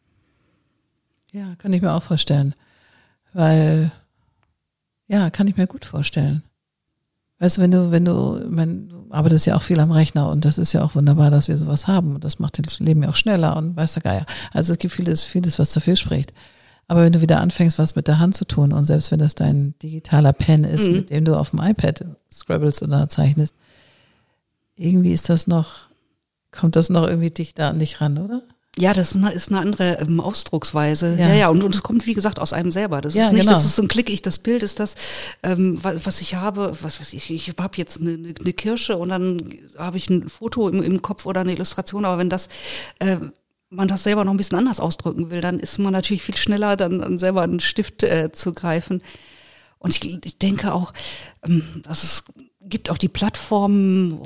[1.33, 2.55] Ja, kann ich mir auch vorstellen,
[3.31, 3.91] weil
[5.07, 6.43] ja, kann ich mir gut vorstellen.
[7.41, 10.45] Weißt du, wenn du, wenn du, mein, du arbeitest ja auch viel am Rechner und
[10.45, 13.09] das ist ja auch wunderbar, dass wir sowas haben und das macht das Leben ja
[13.09, 14.25] auch schneller und weiß der Geier.
[14.53, 16.33] Also es gibt vieles, vieles, was dafür spricht.
[16.87, 19.33] Aber wenn du wieder anfängst, was mit der Hand zu tun und selbst wenn das
[19.33, 20.91] dein digitaler Pen ist, Mhm.
[20.93, 23.55] mit dem du auf dem iPad scribbles oder zeichnest,
[24.75, 25.87] irgendwie ist das noch,
[26.51, 28.43] kommt das noch irgendwie dichter an dich ran, oder?
[28.77, 31.15] Ja, das ist eine, ist eine andere ähm, Ausdrucksweise.
[31.19, 31.27] Ja.
[31.29, 33.01] Ja, ja, und, und es kommt, wie gesagt, aus einem selber.
[33.01, 33.51] Das Ja, ist nicht, genau.
[33.51, 34.95] das ist so ein Klick, ich, das Bild ist das,
[35.43, 38.95] ähm, wa- was ich habe, was weiß ich, ich habe jetzt eine, eine, eine Kirsche
[38.97, 39.43] und dann
[39.77, 42.47] habe ich ein Foto im, im Kopf oder eine Illustration, aber wenn das,
[42.99, 43.17] äh,
[43.69, 46.77] man das selber noch ein bisschen anders ausdrücken will, dann ist man natürlich viel schneller,
[46.77, 49.03] dann, dann selber einen Stift äh, zu greifen.
[49.79, 50.93] Und ich, ich denke auch,
[51.45, 52.23] ähm, dass es
[52.61, 54.19] gibt auch die Plattformen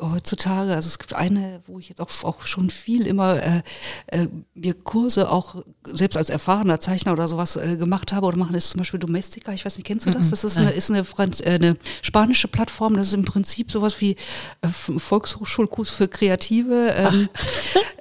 [0.00, 3.62] heutzutage, also es gibt eine, wo ich jetzt auch, auch schon viel immer äh,
[4.06, 8.54] äh, mir Kurse auch selbst als erfahrener Zeichner oder sowas äh, gemacht habe oder machen
[8.54, 10.30] ist zum Beispiel Domestika, ich weiß nicht, kennst du das?
[10.30, 14.00] Das ist eine, ist eine, Franz äh, eine spanische Plattform, das ist im Prinzip sowas
[14.00, 14.16] wie
[14.60, 16.94] äh, Volkshochschulkurs für Kreative.
[16.96, 17.28] Ähm,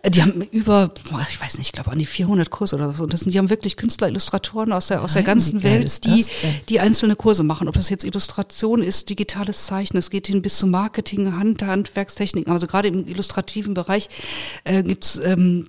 [0.10, 0.92] die haben über,
[1.30, 3.04] ich weiß nicht, ich glaube an die 400 Kurse oder so.
[3.04, 5.68] Und das sind, die haben wirklich Künstler, Illustratoren aus der, aus der Nein, ganzen wie
[5.68, 6.26] geil Welt, die,
[6.70, 7.68] die einzelne Kurse machen.
[7.68, 12.52] Ob das jetzt Illustration ist, digitales Zeichnen, es geht hin bis zum Marketing, Hand, Handwerkstechniken.
[12.52, 14.10] Also gerade im illustrativen Bereich
[14.64, 15.68] äh, gibt's ähm,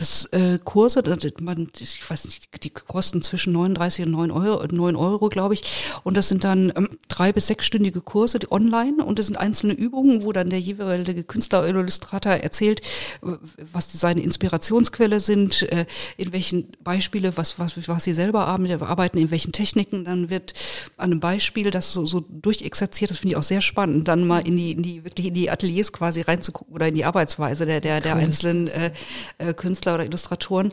[0.00, 4.66] das äh, Kurse, das, man, ich weiß nicht, die kosten zwischen 39 und 9 Euro,
[4.66, 5.62] 9 Euro glaube ich.
[6.04, 9.74] Und das sind dann ähm, drei bis sechsstündige Kurse die online und das sind einzelne
[9.74, 12.80] Übungen, wo dann der jeweilige Künstler oder Illustrator erzählt,
[13.22, 13.32] äh,
[13.72, 15.84] was seine Inspirationsquelle sind, äh,
[16.16, 20.06] in welchen Beispiele, was, was, was sie selber arbeiten, in welchen Techniken.
[20.06, 20.54] Dann wird
[20.96, 24.46] an einem Beispiel das so, so durchexerziert, das finde ich auch sehr spannend, dann mal
[24.46, 27.82] in die, in die, wirklich in die Ateliers quasi reinzugucken oder in die Arbeitsweise der,
[27.82, 28.92] der, der Cool einzelnen äh,
[29.36, 29.52] äh,
[29.90, 30.72] Künstler oder Illustratoren.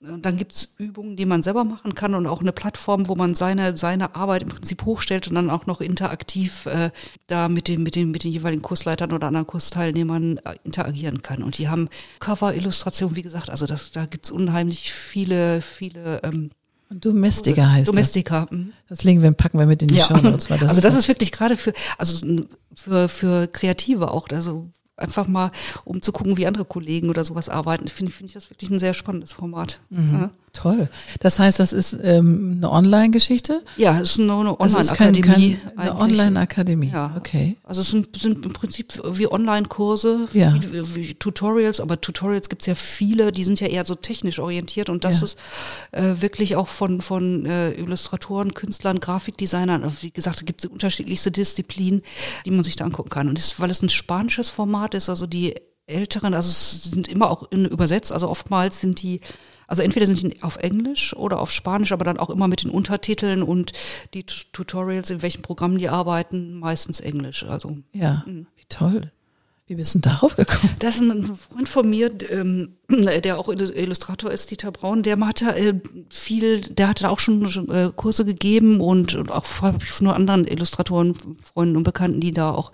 [0.00, 3.34] Und dann gibt's Übungen, die man selber machen kann und auch eine Plattform, wo man
[3.34, 6.90] seine, seine Arbeit im Prinzip hochstellt und dann auch noch interaktiv äh,
[7.26, 11.42] da mit den, mit, den, mit den jeweiligen Kursleitern oder anderen Kursteilnehmern äh, interagieren kann.
[11.42, 11.88] Und die haben
[12.20, 16.50] Cover-Illustrationen, wie gesagt, also das, da gibt's unheimlich viele, viele ähm,
[16.90, 18.46] Und Domestika heißt Domestika.
[18.52, 18.72] mhm.
[18.88, 18.98] das.
[18.98, 20.46] Das legen wir, packen wir mit in die Show Notes.
[20.46, 22.24] Das also das ist ist wirklich gerade für, also
[22.72, 24.68] für, für Kreative auch, also
[24.98, 25.52] einfach mal,
[25.84, 28.78] um zu gucken, wie andere Kollegen oder sowas arbeiten, finde finde ich das wirklich ein
[28.80, 29.80] sehr spannendes Format.
[29.90, 30.30] Ja.
[30.58, 30.88] Toll.
[31.20, 33.62] Das heißt, das ist ähm, eine Online-Geschichte?
[33.76, 35.58] Ja, es ist eine Also es Online-Akademie.
[35.76, 35.96] eine.
[35.98, 36.90] Online-Akademie.
[36.90, 37.14] Ja.
[37.16, 37.56] Okay.
[37.64, 40.54] Also es sind, sind im Prinzip wie Online-Kurse, Ja.
[40.70, 44.88] wie, wie Tutorials, aber Tutorials gibt's ja viele, die sind ja eher so technisch orientiert
[44.88, 45.24] und das Ja.
[45.26, 45.38] ist
[45.92, 51.30] äh, wirklich auch von, von äh, Illustratoren, Künstlern, Grafikdesignern, also wie gesagt, es gibt unterschiedlichste
[51.30, 52.02] Disziplinen,
[52.44, 53.28] die man sich da angucken kann.
[53.28, 55.54] Und das, weil es ein spanisches Format ist, also die
[55.86, 59.20] Älteren, also es sind immer auch in, übersetzt, also oftmals sind die
[59.68, 62.70] also entweder sind die auf Englisch oder auf Spanisch, aber dann auch immer mit den
[62.70, 63.72] Untertiteln und
[64.14, 67.44] die Tutorials, in welchen Programmen die arbeiten, meistens Englisch.
[67.44, 68.24] Also Ja.
[68.26, 69.02] Wie toll.
[69.66, 70.74] Wie bist du denn darauf gekommen?
[70.78, 75.20] das ist ein Freund von mir, ähm, der auch Illus- Illustrator ist, Dieter Braun, der
[75.20, 75.74] hat da, äh,
[76.08, 80.46] viel, der hat da auch schon äh, Kurse gegeben und, und auch von nur anderen
[80.46, 82.72] Illustratoren, Freunden und Bekannten, die da auch,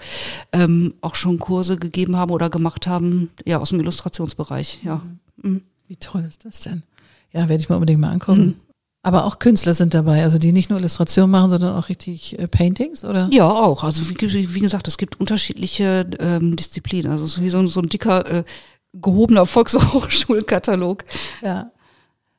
[0.53, 5.03] ähm, auch schon Kurse gegeben haben oder gemacht haben, ja, aus dem Illustrationsbereich, ja.
[5.43, 5.63] Mhm.
[5.87, 6.83] Wie toll ist das denn?
[7.33, 8.61] Ja, werde ich mir unbedingt mal angucken.
[9.03, 12.47] Aber auch Künstler sind dabei, also die nicht nur Illustration machen, sondern auch richtig äh,
[12.49, 13.29] Paintings, oder?
[13.33, 13.85] Ja, auch.
[13.85, 17.13] Also wie, wie gesagt, es gibt unterschiedliche ähm, Disziplinen.
[17.13, 18.45] Also es ist wie so, ein- so ein dicker, äh,
[18.95, 21.05] gehobener Volkshochschulkatalog.
[21.43, 21.71] Ja,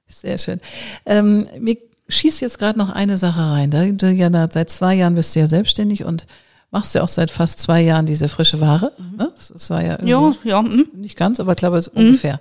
[0.07, 0.59] sehr schön.
[1.05, 1.77] Ähm, mir
[2.07, 3.69] schießt jetzt gerade noch eine Sache rein.
[3.71, 6.25] Da du ja na- seit zwei Jahren bist du ja selbstständig und
[6.71, 8.91] machst ja auch seit fast zwei Jahren diese frische Ware.
[9.17, 9.31] Ne?
[9.35, 10.59] Das, das war ja, Ja, irgendwie ja.
[10.63, 10.87] hm.
[10.95, 12.39] nicht ganz, aber ich glaube, es ist ungefähr.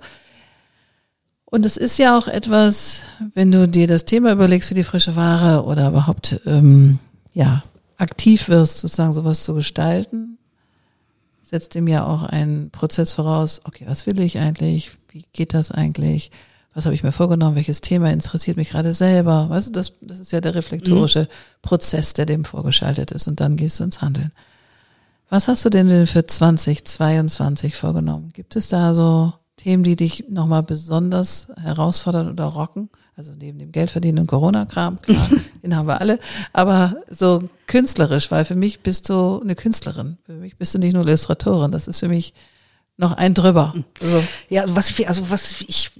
[1.55, 3.03] Und es ist ja auch etwas,
[3.33, 6.99] wenn du dir das Thema überlegst für die frische Ware oder überhaupt ähm,
[7.33, 7.63] ja
[7.95, 10.37] aktiv wirst, sozusagen sowas zu gestalten,
[11.43, 13.61] setzt dem ja auch ein Prozess voraus.
[13.63, 14.97] Okay, was will ich eigentlich?
[15.07, 16.29] Wie geht das eigentlich?
[16.73, 17.55] Was habe ich mir vorgenommen?
[17.55, 19.49] Welches Thema interessiert mich gerade selber?
[19.49, 21.29] Weißt du, das, das ist ja der reflektorische
[21.61, 23.29] Prozess, der dem vorgeschaltet ist.
[23.29, 24.33] Und dann gehst du ins Handeln.
[25.29, 28.33] Was hast du denn denn für 2022 vorgenommen?
[28.33, 32.89] Gibt es da so Themen, die dich nochmal besonders herausfordern oder rocken?
[33.17, 35.29] Also neben dem Geldverdienen und Corona-Kram, klar,
[35.63, 36.19] den haben wir alle.
[36.51, 40.17] Aber so künstlerisch, weil für mich bist du eine Künstlerin.
[40.25, 41.71] Für mich bist du nicht nur Illustratorin.
[41.71, 42.33] Das ist für mich
[42.97, 43.73] noch ein drüber.
[44.01, 45.91] Also, Ja, was ich, also was ich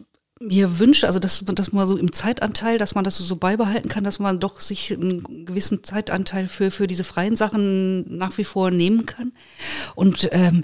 [0.41, 1.41] mir wünsche, also dass,
[1.72, 5.45] man so im Zeitanteil, dass man das so beibehalten kann, dass man doch sich einen
[5.45, 9.32] gewissen Zeitanteil für, für diese freien Sachen nach wie vor nehmen kann.
[9.95, 10.64] Und ähm,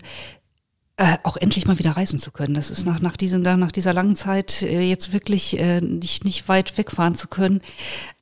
[1.02, 2.54] äh, auch endlich mal wieder reisen zu können.
[2.54, 6.48] Das ist nach, nach, diesem, nach dieser langen Zeit äh, jetzt wirklich äh, nicht, nicht
[6.48, 7.62] weit wegfahren zu können.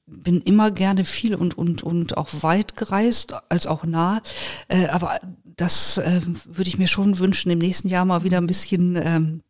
[0.07, 4.21] Bin immer gerne viel und, und, und auch weit gereist, als auch nah.
[4.69, 5.19] Äh, aber
[5.57, 9.41] das äh, würde ich mir schon wünschen, im nächsten Jahr mal wieder ein bisschen ähm,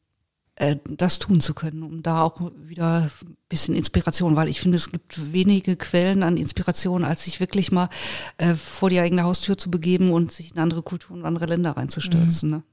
[0.60, 4.78] äh, das tun zu können, um da auch wieder ein bisschen Inspiration, weil ich finde,
[4.78, 7.90] es gibt wenige Quellen an Inspiration, als sich wirklich mal
[8.38, 12.50] äh, vor die eigene Haustür zu begeben und sich in andere Kulturen, andere Länder reinzustürzen.
[12.50, 12.56] Mhm.
[12.58, 12.64] Ne?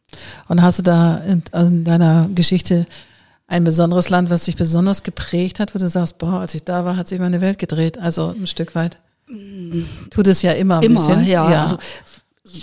[0.48, 2.86] Und hast du da in, in deiner Geschichte
[3.46, 6.84] ein besonderes Land, was dich besonders geprägt hat, wo du sagst, boah, als ich da
[6.84, 8.98] war, hat sich meine Welt gedreht, also ein Stück weit?
[10.10, 10.78] Tut es ja immer.
[10.78, 11.26] Ein immer, bisschen.
[11.26, 11.50] ja.
[11.50, 11.62] ja.
[11.62, 11.78] Also,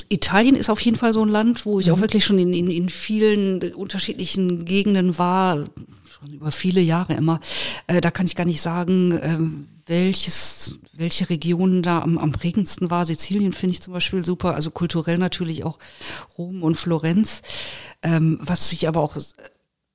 [0.10, 1.94] Italien ist auf jeden Fall so ein Land, wo ich mhm.
[1.94, 5.66] auch wirklich schon in, in, in vielen unterschiedlichen Gegenden war,
[6.10, 7.40] schon über viele Jahre immer.
[7.88, 9.38] Äh, da kann ich gar nicht sagen, äh,
[9.86, 13.06] welches, welche Region da am, am prägendsten war.
[13.06, 15.80] Sizilien finde ich zum Beispiel super, also kulturell natürlich auch
[16.38, 17.42] Rom und Florenz.
[18.02, 19.18] Ähm, was sich aber auch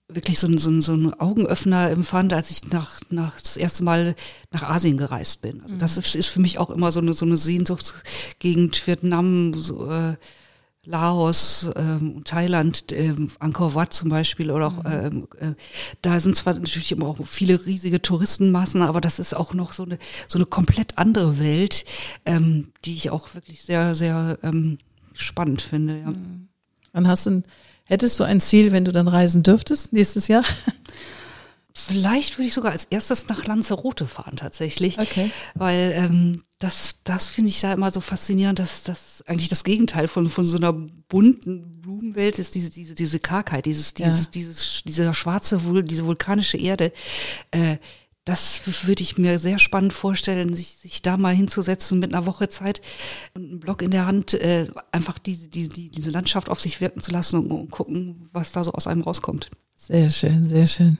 [0.08, 3.84] wirklich so ein, so ein, so ein Augenöffner empfand, als ich nach, nach das erste
[3.84, 4.14] Mal
[4.50, 5.60] nach Asien gereist bin.
[5.62, 6.02] Also das mhm.
[6.02, 10.16] ist, ist für mich auch immer so eine, so eine Sehnsuchtsgegend, Vietnam, so, äh,
[10.88, 14.90] Laos, ähm, Thailand, ähm, Angkor Wat zum Beispiel oder auch, mhm.
[14.90, 15.54] ähm, äh,
[16.00, 19.82] da sind zwar natürlich immer auch viele riesige Touristenmassen, aber das ist auch noch so
[19.82, 19.98] eine,
[20.28, 21.84] so eine komplett andere Welt,
[22.24, 24.78] ähm, die ich auch wirklich sehr, sehr ähm,
[25.14, 25.98] spannend finde.
[25.98, 26.10] Ja.
[26.10, 26.48] Mhm.
[26.94, 27.44] Dann hast du ein
[27.88, 30.44] Hättest du ein Ziel, wenn du dann reisen dürftest nächstes Jahr?
[31.72, 34.98] Vielleicht würde ich sogar als erstes nach Lanzarote fahren tatsächlich.
[34.98, 35.30] Okay.
[35.54, 40.06] Weil ähm, das, das finde ich da immer so faszinierend, dass das eigentlich das Gegenteil
[40.06, 44.30] von, von so einer bunten Blumenwelt ist, diese, diese, diese Kargheit, dieses, dieses, ja.
[44.34, 46.92] dieses, dieser schwarze, diese vulkanische Erde.
[47.52, 47.78] Äh,
[48.28, 52.50] das würde ich mir sehr spannend vorstellen, sich, sich da mal hinzusetzen mit einer Woche
[52.50, 52.82] Zeit
[53.34, 56.82] und einen Block in der Hand, äh, einfach diese, die, die, diese Landschaft auf sich
[56.82, 59.48] wirken zu lassen und, und gucken, was da so aus einem rauskommt.
[59.76, 60.98] Sehr schön, sehr schön.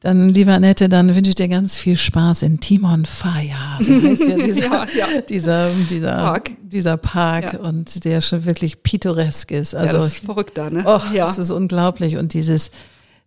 [0.00, 3.78] Dann, lieber Annette, dann wünsche ich dir ganz viel Spaß in Timon Faya.
[3.80, 5.20] So heißt ja dieser, ja, ja.
[5.22, 7.60] dieser, dieser Park, dieser Park ja.
[7.60, 9.74] und der schon wirklich pittoresk ist.
[9.74, 10.82] Also, ja, das ist verrückt da, ne?
[10.84, 11.24] Oh, ja.
[11.24, 12.18] das ist unglaublich.
[12.18, 12.72] Und dieses,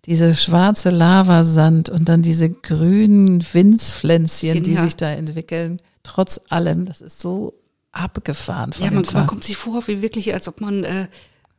[0.06, 7.02] diese schwarze Lavasand und dann diese grünen Winzpflänzchen, die sich da entwickeln, trotz allem, das
[7.02, 7.54] ist so
[7.92, 8.74] abgefahren.
[8.74, 11.08] Von ja, man, man kommt sich vor, wie wirklich, als ob man äh,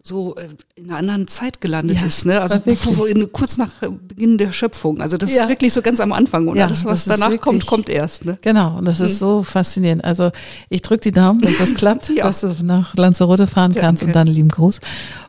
[0.07, 2.41] so äh, in einer anderen Zeit gelandet ja, ist, ne?
[2.41, 3.73] Also bevor, kurz nach
[4.07, 5.01] Beginn der Schöpfung.
[5.01, 5.43] Also das ja.
[5.43, 8.25] ist wirklich so ganz am Anfang und ja, alles, was danach wirklich, kommt, kommt erst.
[8.25, 8.39] Ne?
[8.43, 9.27] Genau, und das ist mhm.
[9.27, 10.05] so faszinierend.
[10.05, 10.31] Also
[10.69, 14.29] ich drücke die Daumen, dass das klappt, dass du nach Lanzarote fahren kannst und dann
[14.29, 14.81] lieben Gruß.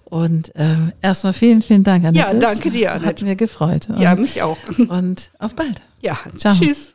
[0.09, 2.33] Und äh, erstmal vielen, vielen Dank, Annette.
[2.33, 3.07] Ja, danke dir, Annette.
[3.07, 3.89] Hat mir gefreut.
[3.89, 4.57] Und, ja, mich auch.
[4.89, 5.81] Und auf bald.
[6.01, 6.55] Ja, Ciao.
[6.55, 6.93] tschüss.